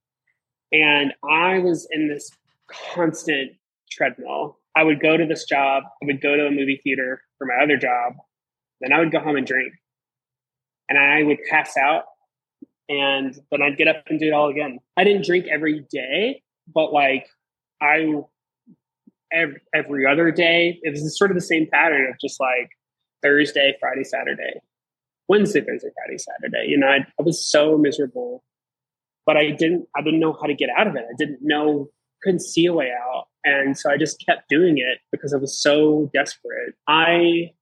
and 0.73 1.13
I 1.29 1.59
was 1.59 1.87
in 1.91 2.09
this 2.09 2.31
constant 2.69 3.53
treadmill. 3.91 4.59
I 4.77 4.83
would 4.83 5.01
go 5.01 5.17
to 5.17 5.27
this 5.27 5.45
job, 5.45 5.85
I 6.03 6.07
would 6.07 6.21
go 6.21 6.37
to 6.37 6.47
a 6.47 6.51
movie 6.51 6.81
theater 6.83 7.23
for 7.39 7.47
my 7.47 7.63
other 7.63 7.77
job, 7.77 8.15
then 8.81 8.93
I 8.93 8.99
would 8.99 9.13
go 9.13 9.21
home 9.21 9.37
and 9.37 9.47
drink, 9.47 9.73
and 10.89 10.99
I 10.99 11.23
would 11.23 11.39
pass 11.49 11.77
out, 11.77 12.05
and 12.89 13.39
then 13.51 13.63
I'd 13.63 13.77
get 13.77 13.89
up 13.89 14.05
and 14.09 14.19
do 14.19 14.27
it 14.27 14.33
all 14.33 14.49
again. 14.49 14.81
I 14.97 15.05
didn't 15.05 15.25
drink 15.25 15.47
every 15.51 15.87
day, 15.91 16.43
but 16.73 16.93
like 16.93 17.29
I 17.81 18.25
every, 19.35 19.61
every 19.75 20.07
other 20.07 20.31
day. 20.31 20.79
It 20.83 20.91
was 20.91 21.19
sort 21.19 21.31
of 21.31 21.35
the 21.35 21.43
same 21.43 21.67
pattern 21.71 22.07
of 22.09 22.19
just 22.21 22.41
like 22.41 22.71
Thursday, 23.23 23.75
Friday, 23.81 24.05
Saturday, 24.05 24.55
Wednesday, 25.29 25.61
Thursday, 25.61 25.89
Friday, 25.95 26.19
Saturday. 26.19 26.67
You 26.69 26.79
know, 26.79 26.89
I, 26.89 26.99
I 27.19 27.23
was 27.23 27.45
so 27.47 27.79
miserable, 27.79 28.45
but 29.27 29.37
I 29.37 29.51
didn't, 29.51 29.89
I 29.97 30.03
didn't 30.03 30.21
know 30.21 30.33
how 30.33 30.47
to 30.47 30.55
get 30.55 30.69
out 30.77 30.87
of 30.87 30.97
it. 30.97 31.05
I 31.09 31.15
didn't 31.19 31.39
know, 31.41 31.89
couldn't 32.23 32.41
see 32.41 32.67
a 32.67 32.73
way 32.73 32.91
out. 32.91 33.27
And 33.45 33.79
so 33.79 33.91
I 33.91 33.97
just 33.97 34.25
kept 34.25 34.49
doing 34.49 34.79
it 34.79 34.99
because 35.13 35.35
I 35.35 35.37
was 35.37 35.61
so 35.61 36.11
desperate. 36.15 36.75
I 36.89 37.53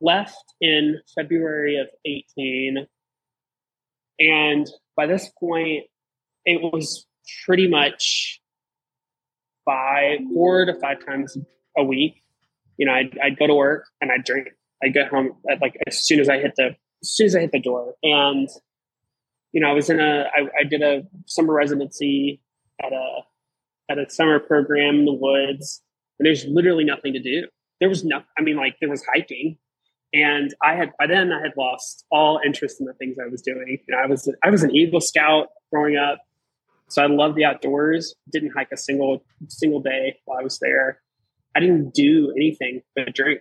left 0.00 0.54
in 0.60 1.00
February 1.14 1.78
of 1.78 1.88
18. 2.04 2.86
And 4.18 4.68
by 4.96 5.06
this 5.06 5.30
point, 5.40 5.84
it 6.44 6.60
was 6.60 7.06
pretty 7.46 7.68
much 7.68 8.40
five, 9.64 10.18
four 10.34 10.64
to 10.66 10.74
five 10.74 11.04
times 11.06 11.38
a 11.76 11.84
week. 11.84 12.22
You 12.76 12.86
know, 12.86 12.92
I'd, 12.92 13.16
I'd 13.22 13.38
go 13.38 13.46
to 13.46 13.54
work 13.54 13.86
and 14.00 14.10
I'd 14.10 14.24
drink. 14.24 14.48
I'd 14.82 14.94
get 14.94 15.08
home 15.08 15.32
at 15.50 15.60
like 15.60 15.76
as 15.86 16.02
soon 16.02 16.20
as 16.20 16.28
I 16.28 16.38
hit 16.38 16.54
the 16.56 16.76
as 17.02 17.10
soon 17.10 17.26
as 17.26 17.36
I 17.36 17.40
hit 17.40 17.52
the 17.52 17.60
door. 17.60 17.94
And 18.02 18.48
you 19.52 19.60
know, 19.60 19.68
I 19.68 19.72
was 19.72 19.90
in 19.90 20.00
a 20.00 20.24
I, 20.34 20.60
I 20.60 20.64
did 20.64 20.82
a 20.82 21.02
summer 21.26 21.54
residency 21.54 22.40
at 22.82 22.92
a 22.92 23.20
at 23.90 23.98
a 23.98 24.08
summer 24.10 24.40
program 24.40 25.00
in 25.00 25.04
the 25.04 25.12
woods, 25.12 25.82
and 26.18 26.26
there's 26.26 26.44
literally 26.46 26.84
nothing 26.84 27.12
to 27.12 27.20
do. 27.20 27.46
There 27.80 27.88
was 27.88 28.04
no, 28.04 28.22
I 28.38 28.42
mean, 28.42 28.56
like 28.56 28.76
there 28.80 28.88
was 28.88 29.04
hiking, 29.04 29.58
and 30.12 30.54
I 30.62 30.74
had 30.74 30.92
by 30.98 31.06
then 31.06 31.32
I 31.32 31.40
had 31.40 31.52
lost 31.56 32.04
all 32.10 32.40
interest 32.44 32.80
in 32.80 32.86
the 32.86 32.94
things 32.94 33.16
I 33.22 33.28
was 33.28 33.42
doing. 33.42 33.78
You 33.86 33.94
know, 33.94 34.02
I 34.02 34.06
was 34.06 34.32
I 34.44 34.50
was 34.50 34.62
an 34.62 34.74
Eagle 34.74 35.00
Scout 35.00 35.48
growing 35.70 35.96
up. 35.96 36.20
So 36.88 37.02
I 37.02 37.06
love 37.06 37.34
the 37.36 37.44
outdoors. 37.44 38.14
Didn't 38.30 38.50
hike 38.50 38.70
a 38.72 38.76
single 38.76 39.24
single 39.48 39.80
day 39.80 40.18
while 40.24 40.38
I 40.38 40.42
was 40.42 40.58
there. 40.58 41.00
I 41.54 41.60
didn't 41.60 41.94
do 41.94 42.32
anything 42.36 42.82
but 42.94 43.14
drink. 43.14 43.40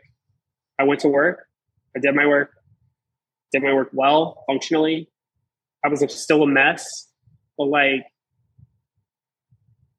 I 0.82 0.84
went 0.84 1.00
to 1.02 1.10
work. 1.10 1.48
I 1.96 2.00
did 2.00 2.16
my 2.16 2.26
work. 2.26 2.50
Did 3.52 3.62
my 3.62 3.74
work 3.74 3.90
well, 3.94 4.44
functionally. 4.48 5.10
I 5.86 5.90
was 5.90 6.04
still 6.14 6.42
a 6.42 6.48
mess, 6.48 7.08
but 7.58 7.66
like 7.66 8.06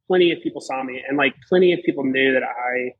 plenty 0.08 0.32
of 0.32 0.42
people 0.42 0.60
saw 0.60 0.82
me, 0.82 1.02
and 1.06 1.16
like 1.16 1.34
plenty 1.48 1.72
of 1.72 1.80
people 1.84 2.02
knew 2.02 2.32
that 2.32 2.42
I 2.42 2.94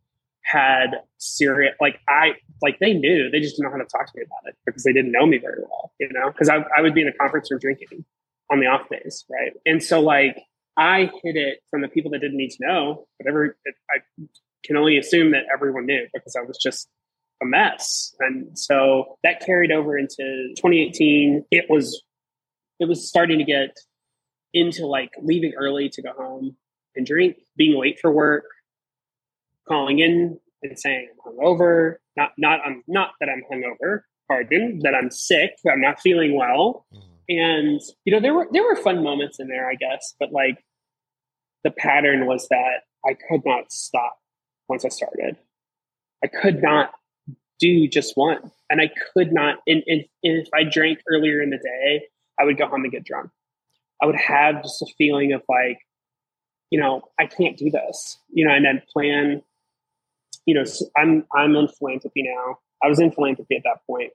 had 0.45 0.91
serious 1.19 1.73
like 1.81 2.01
I 2.09 2.33
like 2.61 2.79
they 2.81 2.93
knew 2.93 3.31
they 3.31 3.39
just 3.41 3.57
didn't 3.57 3.71
know 3.71 3.77
how 3.77 3.83
to 3.83 3.89
talk 3.89 4.07
to 4.07 4.13
me 4.17 4.25
about 4.25 4.51
it 4.51 4.57
because 4.67 4.83
they 4.83 4.93
didn't 4.93 5.13
know 5.13 5.27
me 5.27 5.39
very 5.39 5.63
well, 5.63 5.93
you 5.99 6.09
know. 6.13 6.31
Because 6.31 6.49
I, 6.49 6.65
I 6.77 6.83
would 6.83 6.95
be 6.95 7.03
in 7.03 7.09
a 7.09 7.13
conference 7.13 7.51
room 7.51 7.61
drinking, 7.61 8.05
on 8.51 8.61
the 8.61 8.67
off 8.67 8.89
days, 8.89 9.25
right? 9.31 9.53
And 9.67 9.83
so 9.83 10.01
like 10.01 10.41
I 10.77 11.11
hid 11.23 11.37
it 11.37 11.59
from 11.71 11.81
the 11.83 11.89
people 11.89 12.13
that 12.13 12.21
didn't 12.21 12.37
need 12.37 12.51
to 12.51 12.59
know, 12.61 13.07
but 13.19 13.29
every 13.29 13.51
I 13.91 13.99
can 14.65 14.77
only 14.77 14.99
assume 14.99 15.33
that 15.33 15.45
everyone 15.53 15.87
knew 15.87 16.07
because 16.15 16.37
I 16.37 16.43
was 16.43 16.59
just 16.59 16.89
a 17.43 17.45
mess. 17.45 18.15
And 18.21 18.59
so 18.59 19.19
that 19.23 19.45
carried 19.45 19.73
over 19.73 19.99
into 19.99 20.53
2018. 20.57 21.45
It 21.51 21.67
was 21.69 22.03
it 22.81 22.89
was 22.89 23.09
starting 23.09 23.39
to 23.39 23.45
get 23.45 23.77
into 24.55 24.87
like 24.87 25.11
leaving 25.21 25.53
early 25.57 25.89
to 25.91 26.03
go 26.03 26.13
home 26.13 26.57
and 26.97 27.07
drink, 27.07 27.37
being 27.57 27.79
late 27.79 27.99
for 28.01 28.11
work, 28.11 28.45
calling 29.69 29.99
in 29.99 30.39
and 30.63 30.79
saying 30.79 31.09
I'm 31.27 31.35
hungover. 31.35 31.97
Not 32.17 32.33
not 32.39 32.61
I'm 32.65 32.83
not 32.87 33.11
that 33.21 33.29
I'm 33.29 33.43
hungover, 33.51 34.03
pardon, 34.29 34.81
that 34.83 34.95
I'm 34.95 35.11
sick, 35.11 35.53
I'm 35.71 35.81
not 35.81 36.01
feeling 36.01 36.37
well. 36.37 36.87
Mm-hmm 36.95 37.13
and 37.29 37.81
you 38.05 38.13
know 38.13 38.21
there 38.21 38.35
were 38.35 38.49
there 38.53 38.63
were 38.63 38.77
fun 38.77 39.03
moments 39.03 39.39
in 39.39 39.49
there 39.49 39.69
i 39.69 39.75
guess 39.75 40.15
but 40.19 40.33
like 40.33 40.65
the 41.65 41.71
pattern 41.71 42.27
was 42.27 42.47
that 42.49 42.83
i 43.07 43.15
could 43.29 43.43
not 43.45 43.71
stop 43.71 44.19
once 44.69 44.85
i 44.85 44.89
started 44.89 45.37
i 46.23 46.27
could 46.27 46.63
not 46.63 46.93
do 47.63 47.89
just 47.89 48.13
one 48.17 48.51
and 48.69 48.81
i 48.81 48.91
could 49.13 49.33
not 49.33 49.57
and, 49.67 49.83
and, 49.87 50.05
and 50.25 50.43
if 50.43 50.49
i 50.55 50.65
drank 50.65 50.99
earlier 51.11 51.41
in 51.41 51.51
the 51.51 51.59
day 51.59 52.05
i 52.39 52.45
would 52.45 52.59
go 52.59 52.67
home 52.67 52.83
and 52.83 52.93
get 52.93 53.05
drunk 53.05 53.31
i 54.03 54.07
would 54.07 54.17
have 54.17 54.63
just 54.63 54.83
a 54.83 54.87
feeling 54.99 55.33
of 55.33 55.43
like 55.49 55.79
you 56.71 56.81
know 56.81 57.03
i 57.19 57.27
can't 57.27 57.57
do 57.57 57.71
this 57.71 58.19
you 58.31 58.47
know 58.47 58.53
and 58.53 58.65
then 58.65 58.83
plan 58.93 59.43
you 60.47 60.55
know 60.55 60.65
i'm 60.97 61.25
i'm 61.35 61.55
in 61.57 61.69
philanthropy 61.69 62.23
now 62.23 62.59
i 62.83 62.89
was 62.89 62.99
in 62.99 63.13
philanthropy 63.13 63.57
at 63.57 63.63
that 63.65 63.79
point 63.87 64.13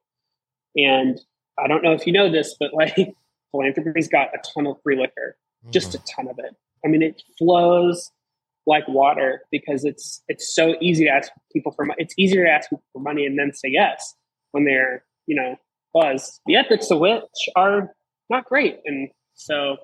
and 0.78 1.20
I 1.58 1.68
don't 1.68 1.84
know 1.84 1.94
if 1.94 2.06
you 2.06 2.14
know 2.14 2.32
this, 2.32 2.56
but 2.60 2.74
like 2.74 2.96
philanthropy's 3.52 4.08
got 4.08 4.30
a 4.34 4.40
ton 4.54 4.68
of 4.68 4.78
free 4.84 4.96
liquor, 4.96 5.36
mm-hmm. 5.64 5.72
just 5.72 5.96
a 5.96 6.00
ton 6.00 6.28
of 6.28 6.40
it. 6.40 6.56
I 6.86 6.88
mean, 6.88 7.02
it 7.02 7.24
flows 7.38 8.12
like 8.68 8.88
water 8.88 9.42
because 9.50 9.86
it's 9.86 10.22
it's 10.28 10.54
so 10.54 10.76
easy 10.82 11.06
to 11.06 11.10
ask 11.10 11.32
people 11.52 11.72
for 11.72 11.86
money. 11.86 12.04
It's 12.04 12.14
easier 12.18 12.46
to 12.46 12.52
ask 12.52 12.70
people 12.70 12.84
for 12.94 13.02
money 13.02 13.26
and 13.26 13.40
then 13.40 13.54
say 13.54 13.70
yes 13.70 14.14
when 14.52 14.66
they're 14.66 15.04
you 15.26 15.36
know 15.36 15.56
buzzed. 15.94 16.40
The 16.46 16.58
ethics 16.58 16.92
of 16.92 17.00
which 17.00 17.24
are 17.56 17.94
not 18.30 18.46
great, 18.46 18.80
and 18.86 19.10
so, 19.34 19.78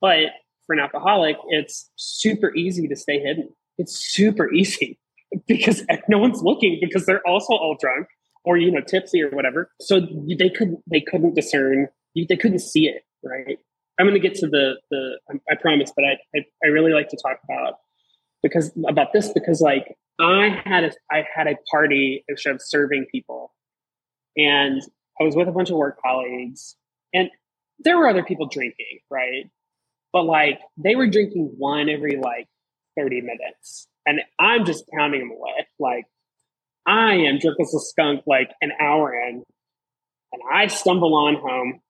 but 0.00 0.26
for 0.66 0.74
an 0.74 0.80
alcoholic, 0.80 1.36
it's 1.48 1.90
super 1.96 2.54
easy 2.54 2.86
to 2.86 2.94
stay 2.94 3.18
hidden. 3.18 3.48
It's 3.78 3.96
super 3.96 4.52
easy 4.52 4.98
because 5.46 5.82
no 6.08 6.18
one's 6.18 6.42
looking 6.42 6.78
because 6.80 7.06
they're 7.06 7.26
also 7.26 7.54
all 7.54 7.76
drunk 7.80 8.06
or 8.44 8.56
you 8.56 8.70
know 8.70 8.80
tipsy 8.80 9.22
or 9.22 9.30
whatever. 9.30 9.70
So 9.80 10.00
they 10.00 10.50
couldn't 10.50 10.80
they 10.86 11.00
couldn't 11.00 11.34
discern 11.34 11.88
they 12.28 12.36
couldn't 12.36 12.60
see 12.60 12.88
it 12.88 13.02
right. 13.22 13.58
I'm 13.98 14.06
going 14.06 14.20
to 14.20 14.28
get 14.28 14.38
to 14.38 14.46
the 14.46 14.74
the 14.90 15.18
I 15.50 15.54
promise, 15.54 15.92
but 15.94 16.04
I, 16.04 16.18
I 16.36 16.44
I 16.64 16.68
really 16.68 16.92
like 16.92 17.08
to 17.08 17.16
talk 17.16 17.38
about 17.44 17.78
because 18.42 18.70
about 18.88 19.12
this 19.12 19.32
because 19.32 19.60
like 19.60 19.96
I 20.18 20.60
had 20.64 20.84
a 20.84 20.92
I 21.10 21.24
had 21.34 21.46
a 21.46 21.56
party 21.70 22.24
instead 22.28 22.54
of 22.54 22.62
serving 22.62 23.06
people, 23.10 23.52
and 24.36 24.82
I 25.20 25.24
was 25.24 25.36
with 25.36 25.48
a 25.48 25.52
bunch 25.52 25.70
of 25.70 25.76
work 25.76 25.98
colleagues, 26.02 26.76
and 27.12 27.30
there 27.78 27.96
were 27.98 28.08
other 28.08 28.24
people 28.24 28.48
drinking, 28.48 29.00
right? 29.10 29.50
But 30.12 30.24
like 30.24 30.60
they 30.76 30.96
were 30.96 31.06
drinking 31.06 31.54
one 31.56 31.88
every 31.88 32.16
like 32.16 32.48
30 32.96 33.20
minutes, 33.20 33.88
and 34.06 34.20
I'm 34.38 34.64
just 34.64 34.88
pounding 34.88 35.20
them 35.20 35.30
away. 35.30 35.66
Like 35.78 36.06
I 36.86 37.14
am 37.14 37.38
drunk 37.38 37.58
as 37.60 37.74
a 37.74 37.80
skunk 37.80 38.22
like 38.26 38.50
an 38.60 38.72
hour 38.80 39.14
in, 39.14 39.44
and 40.32 40.42
I 40.52 40.66
stumble 40.66 41.14
on 41.14 41.36
home, 41.36 41.80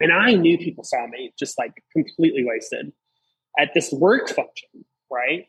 and 0.00 0.12
I 0.12 0.34
knew 0.34 0.58
people 0.58 0.84
saw 0.84 1.06
me 1.06 1.32
just 1.38 1.58
like 1.58 1.72
completely 1.92 2.44
wasted 2.44 2.92
at 3.58 3.70
this 3.74 3.90
work 3.90 4.28
function, 4.28 4.84
right? 5.10 5.46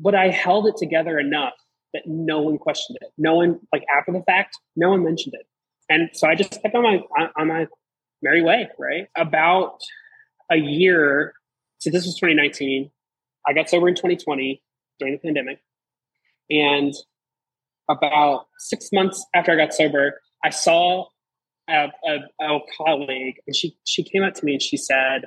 But 0.00 0.14
I 0.14 0.28
held 0.28 0.66
it 0.66 0.76
together 0.76 1.18
enough 1.18 1.54
that 1.92 2.02
no 2.06 2.42
one 2.42 2.58
questioned 2.58 2.98
it. 3.00 3.08
No 3.16 3.36
one, 3.36 3.60
like 3.72 3.84
after 3.96 4.12
the 4.12 4.22
fact, 4.22 4.58
no 4.76 4.90
one 4.90 5.02
mentioned 5.02 5.34
it, 5.34 5.46
and 5.88 6.10
so 6.12 6.28
I 6.28 6.34
just 6.34 6.60
kept 6.62 6.74
on 6.74 6.82
my 6.82 7.28
on 7.36 7.48
my 7.48 7.66
merry 8.22 8.42
way, 8.42 8.68
right? 8.78 9.08
About 9.16 9.80
a 10.50 10.56
year. 10.56 11.34
So 11.78 11.90
this 11.90 12.04
was 12.04 12.14
2019. 12.16 12.90
I 13.46 13.52
got 13.52 13.68
sober 13.68 13.88
in 13.88 13.94
2020 13.94 14.62
during 14.98 15.14
the 15.14 15.18
pandemic, 15.18 15.60
and 16.50 16.92
about 17.88 18.46
six 18.58 18.90
months 18.92 19.24
after 19.34 19.52
I 19.52 19.56
got 19.56 19.72
sober, 19.72 20.20
I 20.44 20.50
saw 20.50 21.06
a, 21.68 21.88
a, 22.04 22.44
a, 22.44 22.58
colleague, 22.76 23.36
and 23.46 23.54
she 23.54 23.76
she 23.84 24.02
came 24.02 24.22
up 24.22 24.34
to 24.34 24.44
me 24.44 24.52
and 24.52 24.62
she 24.62 24.76
said, 24.76 25.26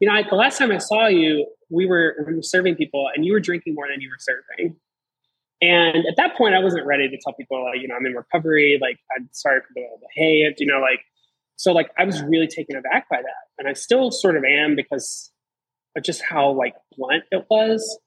"You 0.00 0.08
know, 0.08 0.14
I, 0.14 0.24
the 0.28 0.36
last 0.36 0.58
time 0.58 0.70
I 0.72 0.78
saw 0.78 1.06
you, 1.06 1.46
we 1.70 1.86
were 1.86 2.24
we 2.26 2.34
were 2.34 2.42
serving 2.42 2.76
people, 2.76 3.08
and 3.14 3.24
you 3.24 3.32
were 3.32 3.40
drinking 3.40 3.74
more 3.74 3.86
than 3.88 4.00
you 4.00 4.10
were 4.10 4.18
serving." 4.18 4.76
And 5.62 6.06
at 6.06 6.16
that 6.16 6.36
point, 6.36 6.54
I 6.54 6.60
wasn't 6.60 6.86
ready 6.86 7.08
to 7.08 7.18
tell 7.22 7.34
people 7.34 7.62
like, 7.64 7.82
you 7.82 7.88
know, 7.88 7.94
I'm 7.94 8.06
in 8.06 8.14
recovery. 8.14 8.78
Like, 8.80 8.98
I'm 9.14 9.28
sorry 9.32 9.60
for 9.60 9.68
the 9.74 9.82
behaved. 10.14 10.56
You 10.58 10.66
know, 10.66 10.80
like, 10.80 11.00
so 11.56 11.72
like 11.72 11.90
I 11.98 12.04
was 12.04 12.22
really 12.22 12.46
taken 12.46 12.76
aback 12.76 13.08
by 13.10 13.18
that, 13.18 13.44
and 13.58 13.68
I 13.68 13.74
still 13.74 14.10
sort 14.10 14.36
of 14.36 14.44
am 14.44 14.74
because 14.76 15.30
of 15.96 16.02
just 16.02 16.22
how 16.22 16.50
like 16.52 16.74
blunt 16.96 17.24
it 17.30 17.44
was. 17.50 17.98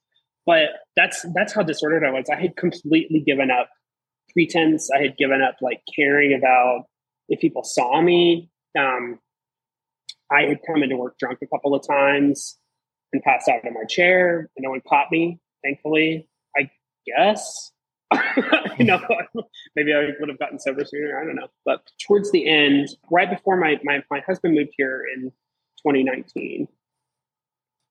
but 0.46 0.70
that's 0.96 1.24
that's 1.34 1.52
how 1.52 1.62
disordered 1.62 2.04
I 2.04 2.10
was. 2.10 2.28
I 2.30 2.40
had 2.40 2.56
completely 2.56 3.20
given 3.20 3.50
up 3.50 3.68
pretense. 4.32 4.90
I 4.90 5.02
had 5.02 5.16
given 5.16 5.42
up 5.42 5.56
like 5.62 5.80
caring 5.94 6.34
about 6.34 6.84
if 7.28 7.40
people 7.40 7.62
saw 7.64 8.00
me. 8.00 8.50
Um, 8.78 9.20
I 10.30 10.42
had 10.42 10.58
come 10.66 10.82
into 10.82 10.96
work 10.96 11.18
drunk 11.18 11.38
a 11.42 11.46
couple 11.46 11.74
of 11.74 11.86
times 11.86 12.58
and 13.14 13.22
passed 13.22 13.48
out 13.48 13.64
in 13.64 13.72
my 13.72 13.84
chair, 13.84 14.50
no 14.58 14.70
one 14.70 14.82
caught 14.86 15.10
me. 15.10 15.38
Thankfully, 15.64 16.28
I 16.56 16.68
guess. 17.06 17.70
you 18.78 18.84
know, 18.84 19.00
maybe 19.76 19.94
I 19.94 20.10
would 20.20 20.28
have 20.28 20.38
gotten 20.38 20.58
sober 20.58 20.84
sooner. 20.84 21.18
I 21.18 21.24
don't 21.24 21.36
know. 21.36 21.48
But 21.64 21.80
towards 22.06 22.30
the 22.32 22.46
end, 22.46 22.88
right 23.10 23.30
before 23.30 23.56
my 23.56 23.80
my, 23.82 24.02
my 24.10 24.20
husband 24.20 24.54
moved 24.54 24.72
here 24.76 25.04
in 25.16 25.30
2019, 25.86 26.68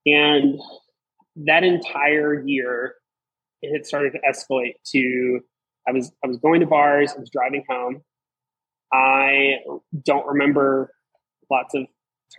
and 0.05 0.59
that 1.35 1.63
entire 1.63 2.45
year, 2.45 2.95
it 3.61 3.73
had 3.73 3.87
started 3.87 4.13
to 4.13 4.19
escalate 4.19 4.75
to 4.91 5.39
I 5.87 5.91
was 5.91 6.11
I 6.23 6.27
was 6.27 6.37
going 6.37 6.59
to 6.59 6.67
bars, 6.67 7.13
I 7.15 7.19
was 7.19 7.29
driving 7.29 7.63
home. 7.67 8.01
I 8.91 9.55
don't 10.05 10.27
remember 10.27 10.93
lots 11.49 11.73
of 11.73 11.87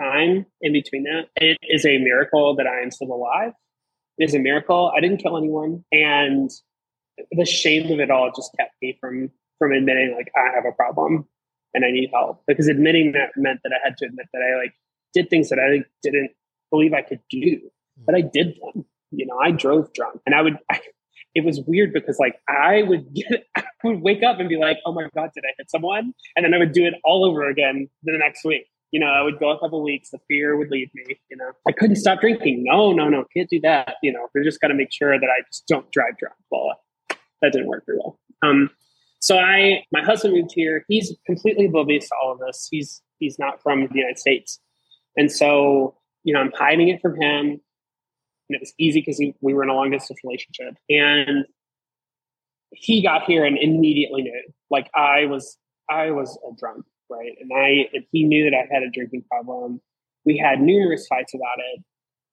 time 0.00 0.46
in 0.60 0.72
between 0.72 1.04
that. 1.04 1.28
It 1.36 1.58
is 1.62 1.84
a 1.84 1.98
miracle 1.98 2.54
that 2.56 2.66
I 2.66 2.80
am 2.80 2.90
still 2.90 3.12
alive. 3.12 3.52
It 4.18 4.24
is 4.24 4.34
a 4.34 4.38
miracle. 4.38 4.92
I 4.96 5.00
didn't 5.00 5.18
kill 5.18 5.36
anyone. 5.36 5.84
And 5.92 6.50
the 7.30 7.44
shame 7.44 7.90
of 7.92 8.00
it 8.00 8.10
all 8.10 8.30
just 8.34 8.54
kept 8.58 8.72
me 8.82 8.96
from 9.00 9.30
from 9.58 9.72
admitting 9.72 10.14
like 10.16 10.32
I 10.36 10.52
have 10.54 10.64
a 10.64 10.72
problem 10.72 11.28
and 11.74 11.84
I 11.84 11.90
need 11.90 12.10
help. 12.12 12.42
Because 12.46 12.68
admitting 12.68 13.12
that 13.12 13.30
meant 13.36 13.60
that 13.64 13.72
I 13.72 13.78
had 13.82 13.96
to 13.98 14.06
admit 14.06 14.26
that 14.32 14.40
I 14.40 14.56
like 14.60 14.74
did 15.12 15.30
things 15.30 15.48
that 15.50 15.58
I 15.58 15.84
didn't 16.02 16.30
believe 16.70 16.92
I 16.92 17.02
could 17.02 17.20
do, 17.30 17.58
hmm. 17.98 18.04
but 18.06 18.14
I 18.14 18.20
did 18.20 18.56
them. 18.60 18.84
You 19.10 19.26
know, 19.26 19.38
I 19.38 19.52
drove 19.52 19.92
drunk, 19.92 20.20
and 20.26 20.34
I 20.34 20.42
would. 20.42 20.58
I, 20.70 20.80
it 21.34 21.44
was 21.44 21.60
weird 21.66 21.92
because 21.92 22.18
like 22.20 22.36
I 22.48 22.82
would 22.82 23.12
get, 23.12 23.46
I 23.56 23.64
would 23.82 24.02
wake 24.02 24.22
up 24.22 24.38
and 24.38 24.48
be 24.48 24.56
like, 24.56 24.78
"Oh 24.86 24.92
my 24.92 25.08
god, 25.14 25.30
did 25.34 25.44
I 25.44 25.52
hit 25.58 25.70
someone?" 25.70 26.12
And 26.36 26.44
then 26.44 26.54
I 26.54 26.58
would 26.58 26.72
do 26.72 26.84
it 26.84 26.94
all 27.04 27.24
over 27.24 27.48
again 27.48 27.88
the 28.02 28.16
next 28.18 28.44
week. 28.44 28.66
You 28.94 29.00
know, 29.00 29.06
I 29.06 29.22
would 29.22 29.38
go 29.38 29.50
a 29.50 29.58
couple 29.58 29.82
weeks. 29.82 30.10
The 30.10 30.20
fear 30.28 30.56
would 30.56 30.70
leave 30.70 30.90
me. 30.94 31.18
You 31.30 31.36
know, 31.36 31.50
I 31.68 31.72
couldn't 31.72 31.96
stop 31.96 32.20
drinking. 32.20 32.62
No, 32.64 32.92
no, 32.92 33.08
no, 33.08 33.24
can't 33.36 33.50
do 33.50 33.60
that. 33.62 33.96
You 34.02 34.12
know, 34.12 34.28
we 34.34 34.44
just 34.44 34.60
got 34.60 34.68
to 34.68 34.74
make 34.74 34.92
sure 34.92 35.18
that 35.18 35.26
I 35.26 35.42
just 35.46 35.66
don't 35.66 35.90
drive 35.90 36.16
drunk. 36.18 36.36
Well, 36.50 36.80
that 37.42 37.52
didn't 37.52 37.66
work 37.66 37.84
very 37.86 37.98
well. 37.98 38.18
Um, 38.42 38.70
so 39.20 39.38
I, 39.38 39.84
my 39.90 40.02
husband 40.02 40.34
moved 40.34 40.52
here. 40.54 40.84
He's 40.88 41.12
completely 41.26 41.66
oblivious 41.66 42.08
to 42.08 42.14
all 42.22 42.32
of 42.32 42.38
this. 42.38 42.68
He's 42.70 43.02
he's 43.18 43.38
not 43.38 43.62
from 43.62 43.88
the 43.88 43.98
United 43.98 44.18
States, 44.18 44.60
and 45.16 45.30
so 45.30 45.96
you 46.22 46.32
know, 46.32 46.40
I'm 46.40 46.52
hiding 46.52 46.88
it 46.88 47.02
from 47.02 47.20
him 47.20 47.60
and 48.48 48.56
it 48.56 48.60
was 48.60 48.74
easy 48.78 49.00
because 49.00 49.20
we 49.40 49.54
were 49.54 49.62
in 49.62 49.68
a 49.68 49.74
long 49.74 49.90
distance 49.90 50.20
relationship. 50.24 50.76
And 50.88 51.46
he 52.72 53.02
got 53.02 53.24
here 53.24 53.44
and 53.44 53.56
immediately 53.58 54.22
knew, 54.22 54.42
like 54.70 54.90
I 54.94 55.26
was, 55.26 55.56
I 55.88 56.10
was 56.10 56.38
a 56.48 56.54
drunk, 56.58 56.84
right? 57.14 57.32
And 57.40 57.50
I, 57.54 57.88
and 57.92 58.04
he 58.12 58.24
knew 58.24 58.50
that 58.50 58.56
I 58.56 58.72
had 58.72 58.82
a 58.82 58.90
drinking 58.90 59.24
problem. 59.30 59.80
We 60.24 60.36
had 60.36 60.60
numerous 60.60 61.06
fights 61.06 61.34
about 61.34 61.58
it 61.58 61.82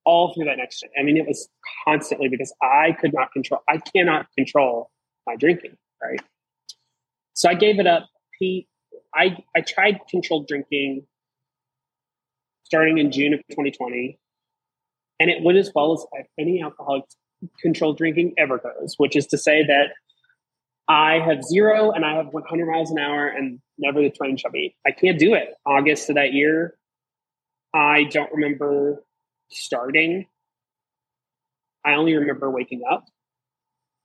all 0.06 0.34
through 0.34 0.46
that 0.46 0.58
next. 0.58 0.84
I 0.98 1.04
mean, 1.04 1.18
it 1.18 1.28
was 1.28 1.48
constantly 1.86 2.28
because 2.28 2.54
I 2.62 2.96
could 3.00 3.14
not 3.14 3.32
control. 3.32 3.62
I 3.70 3.78
cannot 3.96 4.28
control 4.38 4.90
my 5.28 5.36
drinking, 5.36 5.78
right? 6.02 6.22
So 7.34 7.50
I 7.50 7.54
gave 7.54 7.80
it 7.80 7.88
up. 7.88 8.08
He, 8.40 8.68
I, 9.14 9.38
I 9.56 9.62
tried 9.62 10.00
controlled 10.10 10.48
drinking 10.48 11.06
starting 12.64 12.98
in 12.98 13.12
June 13.12 13.34
of 13.34 13.42
2020 13.50 14.18
and 15.20 15.30
it 15.30 15.44
went 15.44 15.58
as 15.58 15.72
well 15.76 15.94
as 15.94 16.26
any 16.40 16.64
alcoholic 16.64 17.04
controlled 17.62 17.98
drinking 17.98 18.34
ever 18.38 18.58
goes, 18.58 18.96
which 18.98 19.16
is 19.16 19.28
to 19.28 19.38
say 19.38 19.64
that 19.66 19.90
I 20.92 21.20
have 21.26 21.42
zero 21.46 21.92
and 21.92 22.04
I 22.04 22.16
have 22.16 22.34
100 22.34 22.66
miles 22.66 22.92
an 22.92 23.00
hour 23.00 23.26
and 23.26 23.60
never 23.78 24.02
the 24.02 24.10
twain 24.10 24.36
shall 24.36 24.52
meet. 24.52 24.76
I 24.86 24.92
can't 24.92 25.18
do 25.18 25.34
it. 25.34 25.54
August 25.66 26.10
of 26.10 26.16
that 26.16 26.34
year, 26.34 26.76
I 27.74 28.04
don't 28.12 28.30
remember 28.34 29.02
starting. 29.50 30.26
I 31.86 31.94
only 31.94 32.14
remember 32.14 32.52
waking 32.52 32.82
up 32.92 33.06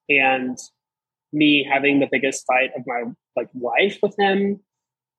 and 0.08 0.56
me 1.32 1.68
having 1.68 1.98
the 1.98 2.06
biggest 2.08 2.44
fight 2.46 2.70
of 2.76 2.84
my 2.86 3.02
like 3.34 3.48
life 3.60 3.98
with 4.00 4.14
him, 4.16 4.60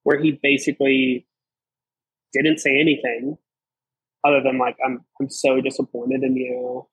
where 0.03 0.17
he 0.17 0.39
basically 0.41 1.27
didn't 2.31 2.59
say 2.59 2.79
anything 2.79 3.37
other 4.25 4.41
than 4.41 4.57
like 4.57 4.77
I'm 4.85 5.01
I'm 5.19 5.29
so 5.29 5.59
disappointed 5.59 6.23
in 6.23 6.37
you, 6.37 6.87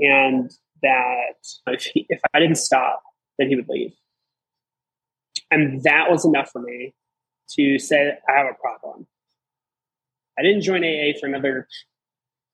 and 0.00 0.50
that 0.82 1.34
if 1.68 1.84
he, 1.84 2.06
if 2.08 2.20
I 2.34 2.40
didn't 2.40 2.58
stop, 2.58 3.03
then 3.38 3.48
he 3.48 3.56
would 3.56 3.68
leave, 3.68 3.92
and 5.50 5.82
that 5.82 6.10
was 6.10 6.24
enough 6.24 6.50
for 6.50 6.60
me 6.60 6.94
to 7.56 7.78
say 7.78 8.12
I 8.28 8.32
have 8.32 8.46
a 8.46 8.54
problem. 8.54 9.06
I 10.38 10.42
didn't 10.42 10.62
join 10.62 10.84
AA 10.84 11.12
for 11.20 11.26
another 11.26 11.68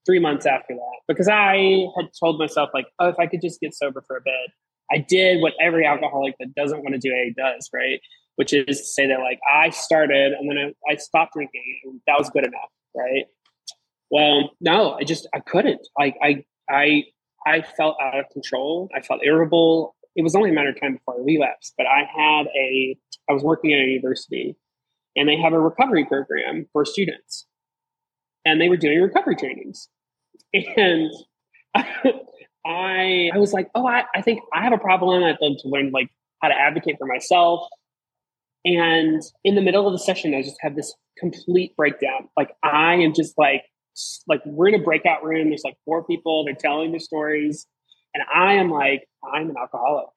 three 0.07 0.19
months 0.19 0.47
after 0.47 0.75
that 0.75 0.99
because 1.09 1.29
I 1.29 1.87
had 1.97 2.09
told 2.19 2.39
myself 2.39 2.71
like, 2.75 2.87
oh, 2.99 3.09
if 3.09 3.19
I 3.19 3.27
could 3.27 3.41
just 3.41 3.61
get 3.61 3.75
sober 3.75 4.03
for 4.07 4.17
a 4.17 4.21
bit. 4.23 4.51
I 4.93 4.99
did 4.99 5.41
what 5.41 5.53
every 5.61 5.87
alcoholic 5.87 6.35
that 6.41 6.55
doesn't 6.55 6.83
want 6.83 6.95
to 6.95 6.99
do 6.99 7.15
AA 7.15 7.31
does, 7.37 7.71
right? 7.73 8.01
Which 8.35 8.53
is 8.53 8.81
to 8.81 8.87
say 8.87 9.07
that 9.07 9.21
like 9.21 9.39
I 9.49 9.71
started 9.71 10.33
and 10.33 10.51
then 10.51 10.59
I, 10.59 10.93
I 10.93 10.97
stopped 10.97 11.35
drinking 11.35 11.81
and 11.85 12.01
that 12.07 12.19
was 12.19 12.29
good 12.31 12.45
enough, 12.45 12.71
right? 12.95 13.27
Well, 14.11 14.51
no, 14.61 14.95
I 14.95 15.05
just 15.05 15.29
I 15.33 15.41
couldn't. 15.41 15.87
I 15.99 16.15
I 16.21 16.45
I 16.69 17.05
I 17.47 17.63
felt 17.63 17.97
out 18.03 18.19
of 18.19 18.29
control. 18.31 18.89
I 18.95 19.01
felt 19.01 19.21
irritable. 19.23 19.95
It 20.17 20.23
was 20.23 20.35
only 20.35 20.51
a 20.51 20.53
matter 20.53 20.71
of 20.71 20.81
time 20.81 20.95
before 20.95 21.15
I 21.15 21.25
relapsed. 21.25 21.75
But 21.77 21.87
I 21.87 22.01
had 22.05 22.47
a 22.47 22.97
I 23.29 23.33
was 23.33 23.43
working 23.43 23.73
at 23.73 23.81
a 23.81 23.85
university, 23.85 24.57
and 25.17 25.29
they 25.29 25.37
have 25.37 25.53
a 25.53 25.61
recovery 25.61 26.05
program 26.05 26.67
for 26.73 26.85
students, 26.85 27.47
and 28.45 28.61
they 28.61 28.69
were 28.69 28.77
doing 28.77 29.01
recovery 29.01 29.37
trainings, 29.37 29.89
and. 30.53 31.11
I 32.67 33.31
I 33.33 33.39
was 33.39 33.53
like, 33.53 33.71
oh, 33.75 33.87
I, 33.87 34.03
I 34.15 34.23
think 34.23 34.43
I 34.53 34.63
have 34.63 34.73
a 34.73 34.79
problem. 34.79 35.25
I'd 35.25 35.39
love 35.41 35.57
to 35.63 35.69
learn 35.69 35.93
like 35.93 36.11
how 36.43 36.49
to 36.49 36.55
advocate 36.55 36.97
for 36.99 37.07
myself. 37.07 37.67
And 38.65 39.23
in 39.45 39.55
the 39.55 39.63
middle 39.63 39.87
of 39.87 39.93
the 39.93 39.99
session, 39.99 40.35
I 40.35 40.43
just 40.43 40.59
had 40.61 40.77
this 40.77 40.95
complete 41.19 41.75
breakdown. 41.77 42.29
Like 42.37 42.51
I 42.63 42.95
am 42.95 43.15
just 43.15 43.39
like 43.39 43.63
like 44.29 44.41
we're 44.45 44.69
in 44.69 44.75
a 44.75 44.83
breakout 44.83 45.25
room. 45.25 45.49
There's 45.49 45.65
like 45.65 45.77
four 45.85 46.05
people. 46.05 46.45
They're 46.45 46.55
telling 46.55 46.91
their 46.91 47.01
stories, 47.01 47.67
and 48.15 48.25
I 48.33 48.55
am 48.55 48.71
like, 48.71 49.07
I'm 49.23 49.51
an 49.51 49.57
alcoholic. 49.59 50.09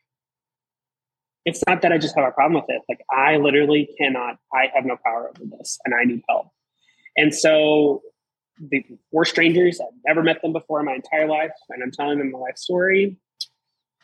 It's 1.45 1.61
not 1.67 1.81
that 1.81 1.91
I 1.91 1.97
just 1.97 2.15
have 2.15 2.25
a 2.25 2.31
problem 2.31 2.61
with 2.61 2.69
it. 2.69 2.81
Like 2.87 3.01
I 3.11 3.37
literally 3.37 3.89
cannot. 3.97 4.37
I 4.53 4.69
have 4.73 4.85
no 4.85 4.97
power 5.03 5.29
over 5.29 5.49
this, 5.57 5.77
and 5.83 5.93
I 5.93 6.05
need 6.05 6.21
help. 6.29 6.47
And 7.17 7.33
so 7.33 8.01
the 8.59 8.83
four 9.11 9.25
strangers. 9.25 9.79
I've 9.81 9.93
never 10.05 10.23
met 10.23 10.41
them 10.41 10.53
before 10.53 10.79
in 10.79 10.85
my 10.85 10.93
entire 10.93 11.27
life, 11.27 11.51
and 11.69 11.83
I'm 11.83 11.91
telling 11.91 12.19
them 12.19 12.31
my 12.31 12.39
life 12.39 12.57
story. 12.57 13.17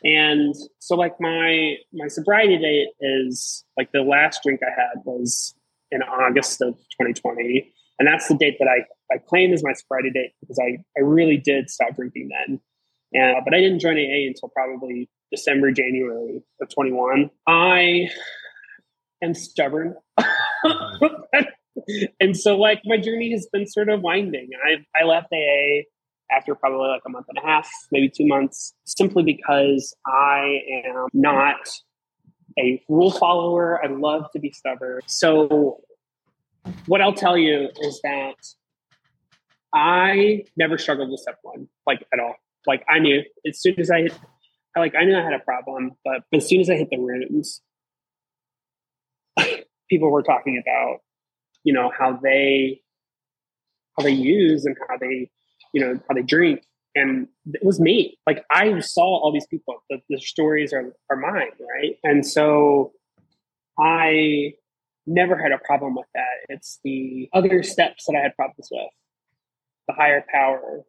And 0.02 0.54
so, 0.78 0.96
like 0.96 1.14
my 1.20 1.76
my 1.92 2.08
sobriety 2.08 2.58
date 2.58 2.88
is 3.00 3.64
like 3.76 3.92
the 3.92 4.02
last 4.02 4.42
drink 4.42 4.60
I 4.62 4.70
had 4.70 5.02
was 5.04 5.54
in 5.90 6.02
August 6.02 6.62
of 6.62 6.74
2020, 7.00 7.72
and 7.98 8.08
that's 8.08 8.28
the 8.28 8.34
date 8.34 8.56
that 8.58 8.68
I 8.68 8.86
I 9.12 9.18
claim 9.18 9.52
is 9.52 9.62
my 9.62 9.72
sobriety 9.72 10.10
date 10.10 10.32
because 10.40 10.58
I, 10.58 10.78
I 10.96 11.02
really 11.02 11.36
did 11.36 11.68
stop 11.70 11.96
drinking 11.96 12.30
then. 12.30 12.60
Uh, 13.14 13.40
but 13.44 13.54
I 13.54 13.60
didn't 13.60 13.80
join 13.80 13.96
AA 13.96 14.28
until 14.28 14.48
probably 14.48 15.08
December, 15.30 15.72
January 15.72 16.42
of 16.60 16.68
21. 16.72 17.30
I 17.46 18.08
am 19.22 19.34
stubborn. 19.34 19.94
and 22.20 22.36
so 22.36 22.56
like 22.56 22.82
my 22.84 22.96
journey 22.96 23.32
has 23.32 23.48
been 23.52 23.66
sort 23.66 23.88
of 23.88 24.00
winding. 24.00 24.50
I, 24.64 25.00
I 25.00 25.04
left 25.04 25.28
AA 25.32 25.82
after 26.30 26.54
probably 26.54 26.88
like 26.88 27.02
a 27.06 27.10
month 27.10 27.26
and 27.28 27.38
a 27.38 27.46
half, 27.46 27.68
maybe 27.90 28.08
two 28.08 28.26
months, 28.26 28.74
simply 28.84 29.22
because 29.22 29.94
I 30.06 30.60
am 30.86 31.06
not 31.12 31.68
a 32.58 32.82
rule 32.88 33.10
follower. 33.10 33.84
I 33.84 33.88
love 33.88 34.30
to 34.32 34.38
be 34.38 34.52
stubborn. 34.52 35.00
So 35.06 35.80
what 36.86 37.00
I'll 37.00 37.14
tell 37.14 37.36
you 37.36 37.68
is 37.80 38.00
that 38.02 38.36
I 39.74 40.44
never 40.56 40.78
struggled 40.78 41.10
with 41.10 41.20
step 41.20 41.38
one, 41.42 41.68
like 41.86 42.04
at 42.12 42.20
all. 42.20 42.36
Like 42.66 42.84
I 42.88 42.98
knew 42.98 43.22
as 43.46 43.60
soon 43.60 43.78
as 43.80 43.90
I 43.90 44.02
hit, 44.02 44.18
like 44.76 44.94
I 44.94 45.04
knew 45.04 45.16
I 45.16 45.22
had 45.22 45.32
a 45.32 45.40
problem, 45.40 45.92
but 46.04 46.22
as 46.32 46.48
soon 46.48 46.60
as 46.60 46.70
I 46.70 46.76
hit 46.76 46.88
the 46.90 46.98
rooms, 46.98 47.60
people 49.90 50.10
were 50.10 50.22
talking 50.22 50.62
about, 50.62 50.98
you 51.64 51.72
know, 51.72 51.90
how 51.96 52.18
they, 52.22 52.82
how 53.96 54.04
they 54.04 54.12
use 54.12 54.64
and 54.64 54.76
how 54.88 54.96
they, 54.98 55.30
you 55.72 55.80
know, 55.80 56.00
how 56.08 56.14
they 56.14 56.22
drink. 56.22 56.62
And 56.94 57.28
it 57.46 57.64
was 57.64 57.80
me. 57.80 58.18
Like 58.26 58.44
I 58.50 58.80
saw 58.80 59.02
all 59.02 59.32
these 59.32 59.46
people. 59.46 59.82
The, 59.88 59.98
the 60.08 60.18
stories 60.18 60.72
are, 60.72 60.92
are 61.08 61.16
mine, 61.16 61.50
right? 61.60 61.96
And 62.02 62.26
so 62.26 62.92
I 63.78 64.54
never 65.06 65.36
had 65.40 65.52
a 65.52 65.58
problem 65.58 65.94
with 65.94 66.06
that. 66.14 66.26
It's 66.48 66.78
the 66.84 67.28
other 67.32 67.62
steps 67.62 68.06
that 68.06 68.16
I 68.16 68.22
had 68.22 68.36
problems 68.36 68.68
with 68.70 68.90
the 69.88 69.94
higher 69.94 70.24
power, 70.32 70.82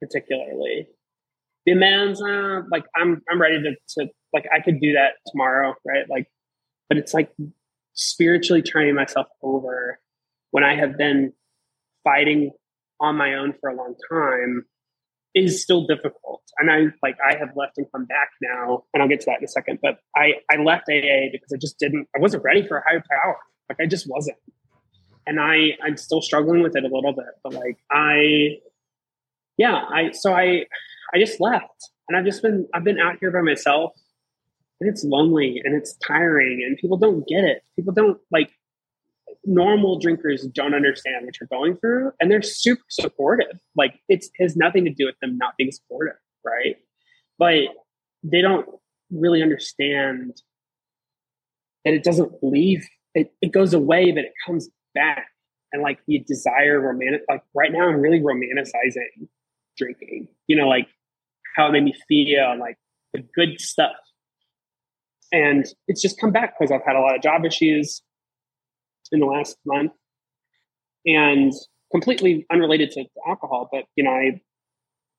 particularly. 0.00 0.88
Demands 1.66 2.22
uh, 2.22 2.60
like 2.70 2.84
i'm 2.96 3.22
i'm 3.30 3.40
ready 3.40 3.62
to, 3.62 3.74
to 3.88 4.08
like 4.32 4.46
i 4.54 4.60
could 4.60 4.80
do 4.80 4.92
that 4.92 5.12
tomorrow 5.30 5.74
right? 5.84 6.08
Like 6.08 6.26
but 6.88 6.98
it's 6.98 7.14
like 7.14 7.30
spiritually 7.94 8.62
turning 8.62 8.94
myself 8.94 9.26
over 9.42 9.98
when 10.50 10.64
i 10.64 10.74
have 10.74 10.96
been 10.96 11.32
fighting 12.04 12.50
on 13.00 13.16
my 13.16 13.34
own 13.34 13.54
for 13.60 13.70
a 13.70 13.74
long 13.74 13.94
time 14.10 14.64
is 15.34 15.62
still 15.62 15.86
difficult. 15.86 16.42
And 16.58 16.70
i 16.70 16.86
like 17.02 17.16
i 17.24 17.36
have 17.36 17.50
left 17.56 17.78
and 17.78 17.86
come 17.92 18.04
back 18.04 18.30
now 18.42 18.84
and 18.92 19.02
i'll 19.02 19.08
get 19.08 19.20
to 19.20 19.26
that 19.26 19.38
in 19.38 19.44
a 19.44 19.48
second 19.48 19.78
but 19.80 19.98
i 20.16 20.34
i 20.50 20.56
left 20.56 20.88
aa 20.90 21.30
because 21.32 21.52
i 21.54 21.56
just 21.56 21.78
didn't 21.78 22.08
i 22.16 22.20
wasn't 22.20 22.42
ready 22.42 22.66
for 22.66 22.78
a 22.78 22.82
higher 22.86 23.02
power. 23.08 23.36
Like 23.68 23.78
i 23.80 23.86
just 23.86 24.08
wasn't. 24.08 24.36
And 25.26 25.38
i 25.40 25.70
i'm 25.84 25.96
still 25.96 26.20
struggling 26.20 26.62
with 26.62 26.76
it 26.76 26.84
a 26.84 26.88
little 26.88 27.12
bit 27.12 27.26
but 27.44 27.54
like 27.54 27.78
i 27.90 28.58
yeah 29.62 29.78
i 29.98 30.10
so 30.12 30.32
i 30.32 30.64
I 31.12 31.18
just 31.18 31.40
left 31.40 31.90
and 32.08 32.16
I've 32.16 32.24
just 32.24 32.42
been 32.42 32.66
I've 32.74 32.84
been 32.84 32.98
out 32.98 33.16
here 33.20 33.30
by 33.30 33.40
myself 33.40 33.92
and 34.80 34.88
it's 34.88 35.04
lonely 35.04 35.60
and 35.64 35.74
it's 35.74 35.96
tiring 35.96 36.62
and 36.66 36.76
people 36.76 36.96
don't 36.96 37.26
get 37.26 37.44
it. 37.44 37.62
People 37.76 37.92
don't 37.92 38.18
like 38.30 38.50
normal 39.44 39.98
drinkers 39.98 40.46
don't 40.54 40.74
understand 40.74 41.24
what 41.24 41.34
you're 41.40 41.48
going 41.48 41.76
through 41.76 42.12
and 42.20 42.30
they're 42.30 42.42
super 42.42 42.84
supportive. 42.88 43.58
Like 43.76 44.00
it's 44.08 44.30
has 44.38 44.56
nothing 44.56 44.84
to 44.84 44.92
do 44.92 45.06
with 45.06 45.16
them 45.20 45.36
not 45.36 45.56
being 45.56 45.72
supportive, 45.72 46.16
right? 46.44 46.76
But 47.38 47.68
they 48.22 48.42
don't 48.42 48.68
really 49.10 49.42
understand 49.42 50.40
that 51.84 51.94
it 51.94 52.04
doesn't 52.04 52.32
leave 52.42 52.86
it, 53.14 53.32
it 53.40 53.50
goes 53.50 53.74
away 53.74 54.12
but 54.12 54.24
it 54.24 54.32
comes 54.46 54.68
back 54.94 55.26
and 55.72 55.82
like 55.82 55.98
the 56.06 56.18
desire 56.28 56.78
romantic 56.80 57.22
like 57.28 57.42
right 57.54 57.72
now 57.72 57.88
i'm 57.88 58.00
really 58.00 58.20
romanticizing 58.20 59.26
drinking 59.80 60.28
you 60.46 60.56
know 60.56 60.68
like 60.68 60.86
how 61.56 61.68
it 61.68 61.72
made 61.72 61.84
me 61.84 61.94
feel 62.08 62.56
like 62.58 62.76
the 63.12 63.24
good 63.34 63.60
stuff. 63.60 63.92
And 65.32 65.66
it's 65.86 66.02
just 66.02 66.20
come 66.20 66.32
back 66.32 66.54
because 66.58 66.72
I've 66.72 66.84
had 66.84 66.96
a 66.96 67.00
lot 67.00 67.14
of 67.14 67.22
job 67.22 67.44
issues 67.44 68.02
in 69.12 69.20
the 69.20 69.26
last 69.26 69.56
month 69.66 69.92
and 71.06 71.52
completely 71.92 72.46
unrelated 72.52 72.90
to 72.92 73.04
alcohol, 73.26 73.68
but 73.72 73.84
you 73.96 74.04
know, 74.04 74.10
I 74.10 74.40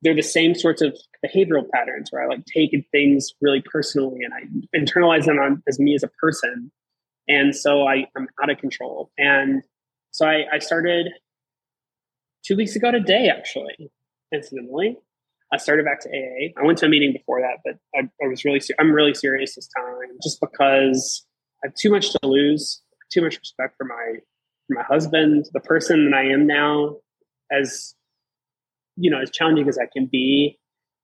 they're 0.03 0.15
the 0.15 0.23
same 0.23 0.55
sorts 0.55 0.81
of 0.81 0.97
behavioral 1.23 1.69
patterns 1.69 2.09
where 2.09 2.23
I 2.23 2.27
like 2.27 2.43
take 2.45 2.71
things 2.91 3.33
really 3.39 3.61
personally 3.61 4.21
and 4.23 4.33
I 4.33 4.77
internalize 4.77 5.25
them 5.25 5.37
on, 5.37 5.61
as 5.67 5.79
me 5.79 5.93
as 5.93 6.01
a 6.01 6.07
person. 6.19 6.71
And 7.27 7.55
so 7.55 7.85
I, 7.87 8.07
I'm 8.17 8.27
out 8.41 8.49
of 8.49 8.57
control. 8.57 9.11
And 9.19 9.61
so 10.09 10.25
I, 10.25 10.45
I 10.51 10.57
started 10.57 11.09
two 12.43 12.57
weeks 12.57 12.75
ago 12.75 12.89
today, 12.89 13.29
actually, 13.29 13.91
incidentally. 14.33 14.97
I 15.53 15.57
started 15.57 15.85
back 15.85 15.99
to 16.01 16.09
AA. 16.09 16.51
I 16.57 16.65
went 16.65 16.77
to 16.79 16.85
a 16.85 16.89
meeting 16.89 17.11
before 17.11 17.41
that, 17.41 17.59
but 17.65 17.75
I, 17.95 18.07
I 18.23 18.27
was 18.27 18.45
really, 18.45 18.61
I'm 18.79 18.93
really 18.93 19.13
serious 19.13 19.55
this 19.55 19.69
time 19.75 20.17
just 20.23 20.39
because 20.39 21.25
I 21.63 21.67
have 21.67 21.75
too 21.75 21.91
much 21.91 22.11
to 22.11 22.19
lose, 22.23 22.81
too 23.11 23.21
much 23.21 23.37
respect 23.37 23.75
for 23.77 23.83
my, 23.83 24.19
for 24.67 24.75
my 24.75 24.83
husband, 24.83 25.45
the 25.53 25.59
person 25.59 26.09
that 26.09 26.17
I 26.17 26.23
am 26.27 26.47
now, 26.47 26.97
as, 27.51 27.95
you 28.95 29.11
know, 29.11 29.19
as 29.19 29.29
challenging 29.29 29.67
as 29.67 29.77
I 29.77 29.87
can 29.91 30.07
be, 30.09 30.57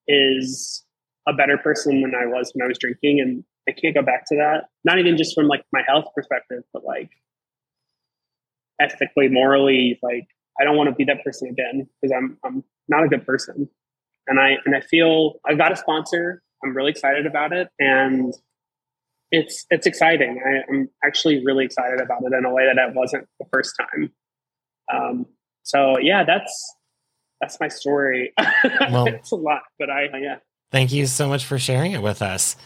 is 0.08 0.86
a 1.28 1.34
better 1.34 1.58
person 1.58 2.02
than 2.02 2.14
I 2.16 2.26
was 2.26 2.52
when 2.54 2.64
I 2.64 2.68
was 2.70 2.78
drinking. 2.78 3.20
And 3.20 3.44
I 3.68 3.74
can't 3.74 3.94
go 3.94 4.02
back 4.02 4.26
to 4.28 4.36
that. 4.38 4.70
Not 4.86 4.98
even 4.98 5.18
just 5.18 5.36
from 5.36 5.48
like 5.48 5.66
my 5.74 5.82
health 5.86 6.06
perspective, 6.16 6.64
but 6.72 6.86
like 6.86 7.10
ethically, 8.80 9.28
morally, 9.28 10.00
like 10.02 10.28
I 10.60 10.64
don't 10.64 10.78
want 10.78 10.90
to 10.90 10.96
be 10.96 11.04
that 11.06 11.24
person 11.26 11.50
again 11.50 11.88
because 12.02 12.16
I'm, 12.16 12.38
I'm 12.46 12.64
not 12.88 13.04
a 13.04 13.08
good 13.08 13.26
person 13.26 13.70
and 14.28 14.40
I 14.40 14.58
and 14.66 14.76
I 14.76 14.82
feel 14.82 15.40
I've 15.46 15.58
got 15.58 15.72
a 15.72 15.76
sponsor. 15.76 16.42
I'm 16.64 16.76
really 16.76 16.92
excited 16.92 17.26
about 17.26 17.54
it, 17.54 17.70
and 17.80 18.34
it's 19.32 19.66
it's 19.70 19.88
exciting. 19.88 20.42
I, 20.46 20.72
am 20.72 20.90
actually 21.04 21.44
really 21.44 21.66
excited 21.66 22.02
about 22.02 22.22
it 22.24 22.34
in 22.34 22.46
a 22.46 22.54
way 22.54 22.66
that 22.66 22.78
I 22.78 22.90
wasn't 22.92 23.28
the 23.40 23.46
first 23.52 23.74
time. 23.80 24.12
Um, 24.94 25.26
so 25.64 25.98
yeah, 25.98 26.24
that's 26.24 26.76
that's 27.42 27.60
my 27.60 27.68
story. 27.68 28.34
Well, 28.92 29.08
it's 29.08 29.32
a 29.32 29.36
lot, 29.36 29.64
but 29.80 29.90
I 29.90 30.08
yeah. 30.22 30.38
Thank 30.70 30.92
you 30.92 31.06
so 31.06 31.30
much 31.30 31.46
for 31.46 31.58
sharing 31.58 31.94
it 31.94 32.02
with 32.02 32.22
us. 32.22 32.58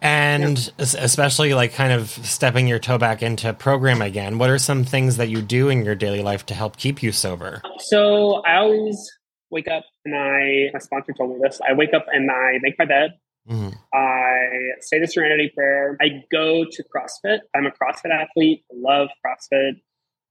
And 0.00 0.58
yeah. 0.58 0.72
especially 0.78 1.54
like 1.54 1.72
kind 1.72 1.92
of 1.92 2.08
stepping 2.08 2.68
your 2.68 2.78
toe 2.78 2.98
back 2.98 3.20
into 3.20 3.52
program 3.52 4.00
again. 4.00 4.38
What 4.38 4.50
are 4.50 4.58
some 4.58 4.84
things 4.84 5.16
that 5.16 5.28
you 5.28 5.42
do 5.42 5.68
in 5.68 5.84
your 5.84 5.96
daily 5.96 6.22
life 6.22 6.46
to 6.46 6.54
help 6.54 6.76
keep 6.76 7.02
you 7.02 7.10
sober? 7.10 7.60
So 7.78 8.42
I 8.46 8.58
always 8.58 9.10
wake 9.50 9.68
up 9.68 9.84
and 10.04 10.14
I, 10.14 10.70
my 10.72 10.78
sponsor 10.78 11.12
told 11.12 11.30
me 11.30 11.40
this. 11.42 11.60
I 11.66 11.72
wake 11.72 11.94
up 11.94 12.06
and 12.12 12.30
I 12.30 12.58
make 12.60 12.78
my 12.78 12.84
bed. 12.84 13.14
Mm-hmm. 13.48 13.70
I 13.94 14.80
say 14.80 15.00
the 15.00 15.06
Serenity 15.06 15.50
Prayer. 15.54 15.96
I 16.00 16.24
go 16.30 16.64
to 16.70 16.84
CrossFit. 16.84 17.38
I'm 17.54 17.66
a 17.66 17.70
CrossFit 17.70 18.12
athlete. 18.12 18.64
I 18.70 18.74
love 18.76 19.08
CrossFit. 19.24 19.80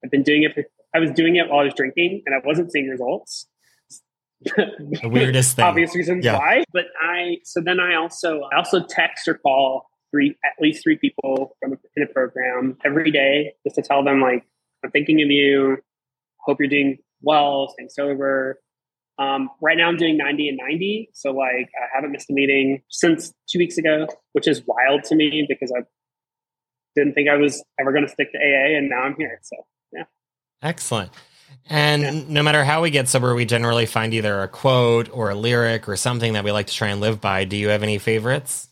I've 0.03 0.11
been 0.11 0.23
doing 0.23 0.43
it. 0.43 0.53
For, 0.53 0.63
I 0.93 0.99
was 0.99 1.11
doing 1.11 1.35
it 1.35 1.49
while 1.49 1.61
I 1.61 1.63
was 1.63 1.73
drinking, 1.73 2.21
and 2.25 2.35
I 2.35 2.39
wasn't 2.45 2.71
seeing 2.71 2.89
results. 2.89 3.47
the 4.41 5.09
weirdest 5.09 5.55
thing. 5.55 5.65
Obvious 5.65 5.95
reasons 5.95 6.23
yeah. 6.23 6.37
why. 6.37 6.63
But 6.71 6.85
I 7.01 7.37
so 7.43 7.59
then 7.59 7.79
I 7.79 7.95
also 7.95 8.41
I 8.53 8.57
also 8.57 8.83
text 8.83 9.27
or 9.27 9.33
call 9.35 9.89
three 10.11 10.37
at 10.45 10.61
least 10.61 10.83
three 10.83 10.97
people 10.97 11.55
from 11.59 11.77
in 11.95 12.03
a 12.03 12.07
program 12.07 12.77
every 12.85 13.11
day 13.11 13.53
just 13.65 13.75
to 13.77 13.81
tell 13.81 14.03
them 14.03 14.21
like 14.21 14.45
I'm 14.83 14.91
thinking 14.91 15.21
of 15.23 15.29
you. 15.29 15.77
Hope 16.41 16.59
you're 16.59 16.69
doing 16.69 16.99
well, 17.21 17.69
staying 17.73 17.89
sober. 17.89 18.59
Um, 19.19 19.49
right 19.61 19.77
now 19.77 19.87
I'm 19.87 19.97
doing 19.97 20.17
90 20.17 20.49
and 20.49 20.59
90. 20.61 21.09
So 21.13 21.31
like 21.31 21.69
I 21.75 21.87
haven't 21.93 22.11
missed 22.11 22.29
a 22.29 22.33
meeting 22.33 22.81
since 22.89 23.33
two 23.49 23.59
weeks 23.59 23.77
ago, 23.77 24.07
which 24.33 24.47
is 24.47 24.61
wild 24.65 25.03
to 25.05 25.15
me 25.15 25.45
because 25.47 25.71
I 25.75 25.81
didn't 26.95 27.13
think 27.13 27.29
I 27.29 27.35
was 27.35 27.63
ever 27.79 27.91
going 27.91 28.05
to 28.05 28.11
stick 28.11 28.31
to 28.31 28.37
AA 28.37 28.77
and 28.77 28.89
now 28.89 29.01
I'm 29.01 29.15
here. 29.17 29.39
So 29.43 29.55
yeah. 29.93 30.03
Excellent. 30.61 31.11
And 31.69 32.01
yeah. 32.01 32.23
no 32.27 32.43
matter 32.43 32.63
how 32.63 32.81
we 32.81 32.89
get 32.89 33.07
sober, 33.07 33.35
we 33.35 33.45
generally 33.45 33.85
find 33.85 34.13
either 34.13 34.41
a 34.41 34.47
quote 34.47 35.09
or 35.11 35.29
a 35.29 35.35
lyric 35.35 35.89
or 35.89 35.95
something 35.95 36.33
that 36.33 36.43
we 36.43 36.51
like 36.51 36.67
to 36.67 36.73
try 36.73 36.89
and 36.89 37.01
live 37.01 37.19
by. 37.19 37.43
Do 37.43 37.57
you 37.57 37.69
have 37.69 37.83
any 37.83 37.97
favorites? 37.97 38.69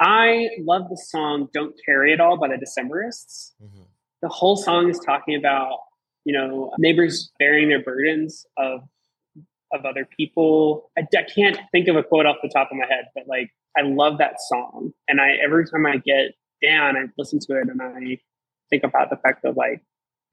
I 0.00 0.48
love 0.60 0.88
the 0.90 0.96
song 0.96 1.48
Don't 1.52 1.74
Carry 1.84 2.12
It 2.12 2.20
All 2.20 2.36
by 2.36 2.48
the 2.48 2.56
Decemberists. 2.56 3.52
Mm-hmm. 3.62 3.82
The 4.22 4.28
whole 4.28 4.56
song 4.56 4.90
is 4.90 4.98
talking 4.98 5.36
about, 5.36 5.78
you 6.24 6.36
know, 6.36 6.72
neighbors 6.78 7.30
bearing 7.38 7.68
their 7.68 7.82
burdens 7.82 8.44
of 8.58 8.80
of 9.72 9.84
other 9.84 10.08
people. 10.16 10.90
I, 10.96 11.02
I 11.16 11.22
can't 11.22 11.58
think 11.72 11.88
of 11.88 11.96
a 11.96 12.02
quote 12.02 12.26
off 12.26 12.36
the 12.42 12.48
top 12.48 12.68
of 12.70 12.76
my 12.78 12.86
head, 12.86 13.06
but 13.14 13.26
like 13.26 13.50
I 13.76 13.82
love 13.82 14.18
that 14.18 14.36
song, 14.48 14.92
and 15.08 15.20
I 15.20 15.36
every 15.42 15.66
time 15.68 15.86
I 15.86 15.96
get 15.96 16.34
down, 16.62 16.96
I 16.96 17.04
listen 17.18 17.38
to 17.40 17.60
it 17.60 17.68
and 17.68 17.80
I 17.82 18.18
think 18.70 18.82
about 18.82 19.10
the 19.10 19.16
fact 19.16 19.42
that 19.42 19.56
like 19.56 19.82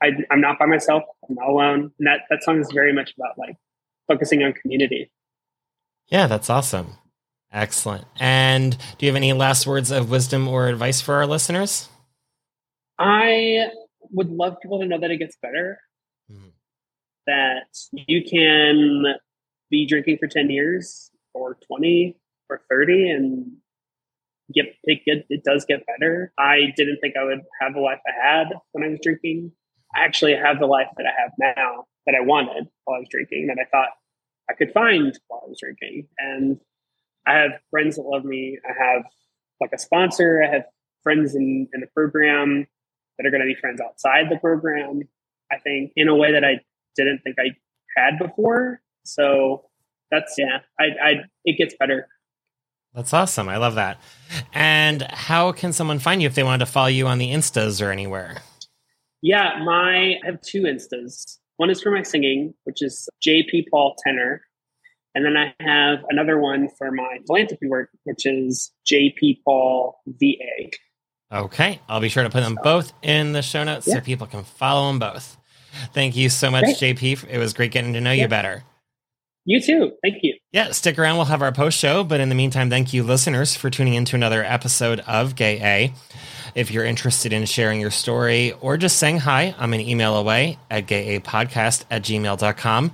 I, 0.01 0.11
I'm 0.31 0.41
not 0.41 0.59
by 0.59 0.65
myself, 0.65 1.03
I'm 1.27 1.35
not 1.35 1.49
alone, 1.49 1.91
and 1.99 2.07
that 2.07 2.21
that 2.29 2.43
song 2.43 2.59
is 2.59 2.69
very 2.73 2.93
much 2.93 3.13
about 3.17 3.37
like 3.37 3.55
focusing 4.07 4.43
on 4.43 4.53
community. 4.53 5.11
Yeah, 6.07 6.27
that's 6.27 6.49
awesome. 6.49 6.97
Excellent. 7.51 8.05
And 8.19 8.77
do 8.97 9.05
you 9.05 9.11
have 9.11 9.15
any 9.15 9.31
last 9.31 9.67
words 9.67 9.91
of 9.91 10.09
wisdom 10.09 10.47
or 10.47 10.67
advice 10.67 11.01
for 11.01 11.15
our 11.15 11.27
listeners? 11.27 11.87
I 12.99 13.67
would 14.11 14.29
love 14.29 14.57
people 14.61 14.79
to 14.79 14.85
know 14.85 14.99
that 14.99 15.11
it 15.11 15.17
gets 15.17 15.37
better. 15.41 15.79
Mm-hmm. 16.31 16.49
That 17.25 17.67
you 17.93 18.23
can 18.23 19.15
be 19.69 19.85
drinking 19.85 20.17
for 20.19 20.27
10 20.27 20.49
years 20.49 21.09
or 21.33 21.57
20 21.67 22.17
or 22.49 22.61
30 22.69 23.09
and 23.09 23.51
get 24.53 24.65
it 24.83 25.01
get 25.05 25.25
it 25.29 25.43
does 25.43 25.65
get 25.65 25.85
better. 25.85 26.33
I 26.37 26.73
didn't 26.75 26.99
think 27.01 27.15
I 27.15 27.23
would 27.23 27.41
have 27.61 27.73
the 27.73 27.79
life 27.79 27.99
I 28.05 28.27
had 28.27 28.47
when 28.71 28.83
I 28.83 28.89
was 28.89 28.99
drinking. 29.01 29.51
I 29.95 30.03
actually 30.03 30.35
have 30.35 30.59
the 30.59 30.65
life 30.65 30.87
that 30.97 31.05
I 31.05 31.21
have 31.21 31.31
now 31.39 31.85
that 32.05 32.15
I 32.15 32.21
wanted 32.21 32.67
while 32.83 32.97
I 32.97 32.99
was 32.99 33.07
drinking 33.09 33.47
that 33.47 33.57
I 33.59 33.65
thought 33.69 33.89
I 34.49 34.53
could 34.53 34.73
find 34.73 35.17
while 35.27 35.41
I 35.45 35.49
was 35.49 35.59
drinking. 35.59 36.07
And 36.17 36.59
I 37.25 37.37
have 37.37 37.51
friends 37.71 37.95
that 37.95 38.03
love 38.03 38.25
me. 38.25 38.59
I 38.67 38.73
have 38.83 39.03
like 39.61 39.71
a 39.73 39.77
sponsor. 39.77 40.43
I 40.43 40.51
have 40.51 40.65
friends 41.03 41.35
in, 41.35 41.67
in 41.73 41.81
the 41.81 41.87
program 41.95 42.67
that 43.17 43.25
are 43.25 43.31
going 43.31 43.41
to 43.41 43.47
be 43.47 43.55
friends 43.55 43.79
outside 43.79 44.29
the 44.29 44.37
program. 44.37 45.01
I 45.51 45.57
think 45.59 45.91
in 45.95 46.07
a 46.07 46.15
way 46.15 46.33
that 46.33 46.43
I 46.43 46.59
didn't 46.95 47.19
think 47.23 47.37
I 47.39 47.51
had 47.97 48.19
before. 48.19 48.81
So 49.03 49.69
that's 50.11 50.35
yeah, 50.37 50.59
I, 50.79 50.83
I 51.03 51.13
it 51.45 51.57
gets 51.57 51.75
better. 51.79 52.07
That's 52.93 53.13
awesome. 53.13 53.49
I 53.49 53.57
love 53.57 53.75
that. 53.75 53.99
And 54.53 55.01
how 55.09 55.51
can 55.51 55.73
someone 55.73 55.97
find 55.97 56.21
you 56.21 56.27
if 56.27 56.35
they 56.35 56.43
wanted 56.43 56.65
to 56.65 56.71
follow 56.71 56.87
you 56.87 57.07
on 57.07 57.17
the 57.17 57.31
Instas 57.31 57.83
or 57.83 57.91
anywhere? 57.91 58.37
Yeah, 59.21 59.59
my 59.63 60.17
I 60.23 60.25
have 60.25 60.41
two 60.41 60.63
Instas. 60.63 61.37
One 61.57 61.69
is 61.69 61.81
for 61.81 61.91
my 61.91 62.03
singing, 62.03 62.53
which 62.65 62.81
is 62.81 63.07
JP 63.25 63.65
Paul 63.71 63.95
Tenor. 64.05 64.41
And 65.15 65.25
then 65.25 65.37
I 65.37 65.53
have 65.59 65.99
another 66.09 66.39
one 66.39 66.69
for 66.77 66.91
my 66.91 67.19
philanthropy 67.27 67.67
work, 67.67 67.89
which 68.03 68.25
is 68.25 68.71
JP 68.91 69.39
Paul 69.45 69.99
VA. 70.07 70.71
Okay. 71.31 71.79
I'll 71.87 71.99
be 71.99 72.09
sure 72.09 72.23
to 72.23 72.29
put 72.29 72.41
them 72.41 72.57
both 72.63 72.93
in 73.01 73.33
the 73.33 73.41
show 73.41 73.63
notes 73.63 73.87
yeah. 73.87 73.95
so 73.95 74.01
people 74.01 74.27
can 74.27 74.43
follow 74.43 74.87
them 74.87 74.99
both. 74.99 75.37
Thank 75.93 76.15
you 76.15 76.29
so 76.29 76.51
much, 76.51 76.63
great. 76.79 76.97
JP. 76.97 77.29
It 77.29 77.37
was 77.37 77.53
great 77.53 77.71
getting 77.71 77.93
to 77.93 78.01
know 78.01 78.11
yeah. 78.11 78.23
you 78.23 78.27
better. 78.27 78.63
You 79.45 79.59
too. 79.59 79.91
Thank 80.01 80.23
you. 80.23 80.37
Yeah, 80.51 80.71
stick 80.71 80.97
around. 80.97 81.17
We'll 81.17 81.25
have 81.25 81.41
our 81.41 81.51
post 81.51 81.77
show. 81.77 82.03
But 82.03 82.21
in 82.21 82.29
the 82.29 82.35
meantime, 82.35 82.69
thank 82.69 82.93
you, 82.93 83.03
listeners, 83.03 83.55
for 83.55 83.69
tuning 83.69 83.95
in 83.95 84.05
to 84.05 84.15
another 84.15 84.43
episode 84.43 85.01
of 85.01 85.35
Gay 85.35 85.59
A. 85.61 85.93
If 86.55 86.71
you're 86.71 86.85
interested 86.85 87.33
in 87.33 87.45
sharing 87.45 87.81
your 87.81 87.91
story 87.91 88.53
or 88.61 88.77
just 88.77 88.97
saying 88.97 89.19
hi, 89.19 89.53
I'm 89.57 89.73
an 89.73 89.81
email 89.81 90.15
away 90.15 90.59
at 90.69 90.87
gayapodcast 90.87 91.85
at 91.91 92.03
gmail.com. 92.03 92.91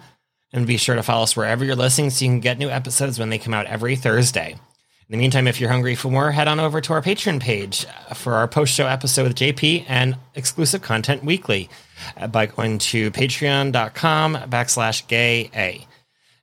And 0.52 0.66
be 0.66 0.78
sure 0.78 0.96
to 0.96 1.04
follow 1.04 1.24
us 1.24 1.36
wherever 1.36 1.64
you're 1.64 1.76
listening 1.76 2.10
so 2.10 2.26
you 2.26 2.32
can 2.32 2.40
get 2.40 2.58
new 2.58 2.70
episodes 2.70 3.20
when 3.20 3.30
they 3.30 3.38
come 3.38 3.54
out 3.54 3.68
every 3.68 3.96
Thursday. 3.96 4.54
In 4.54 5.18
the 5.18 5.18
meantime, 5.18 5.48
if 5.48 5.60
you're 5.60 5.70
hungry 5.70 5.94
for 5.94 6.10
more, 6.10 6.32
head 6.32 6.48
on 6.48 6.60
over 6.60 6.82
to 6.82 6.94
our 6.94 7.02
Patreon 7.02 7.40
page 7.40 7.86
for 8.16 8.34
our 8.34 8.48
post 8.48 8.74
show 8.74 8.88
episode 8.88 9.24
with 9.28 9.36
JP 9.36 9.86
and 9.88 10.18
exclusive 10.34 10.82
content 10.82 11.24
weekly 11.24 11.70
Uh, 12.18 12.28
by 12.28 12.46
going 12.46 12.78
to 12.80 13.12
patreon.com 13.12 14.36
backslash 14.36 15.08
gay 15.08 15.50
A. 15.56 15.86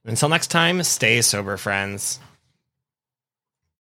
Until 0.05 0.29
next 0.29 0.49
time, 0.49 0.83
stay 0.83 1.21
sober, 1.23 1.57
friends. 1.57 2.21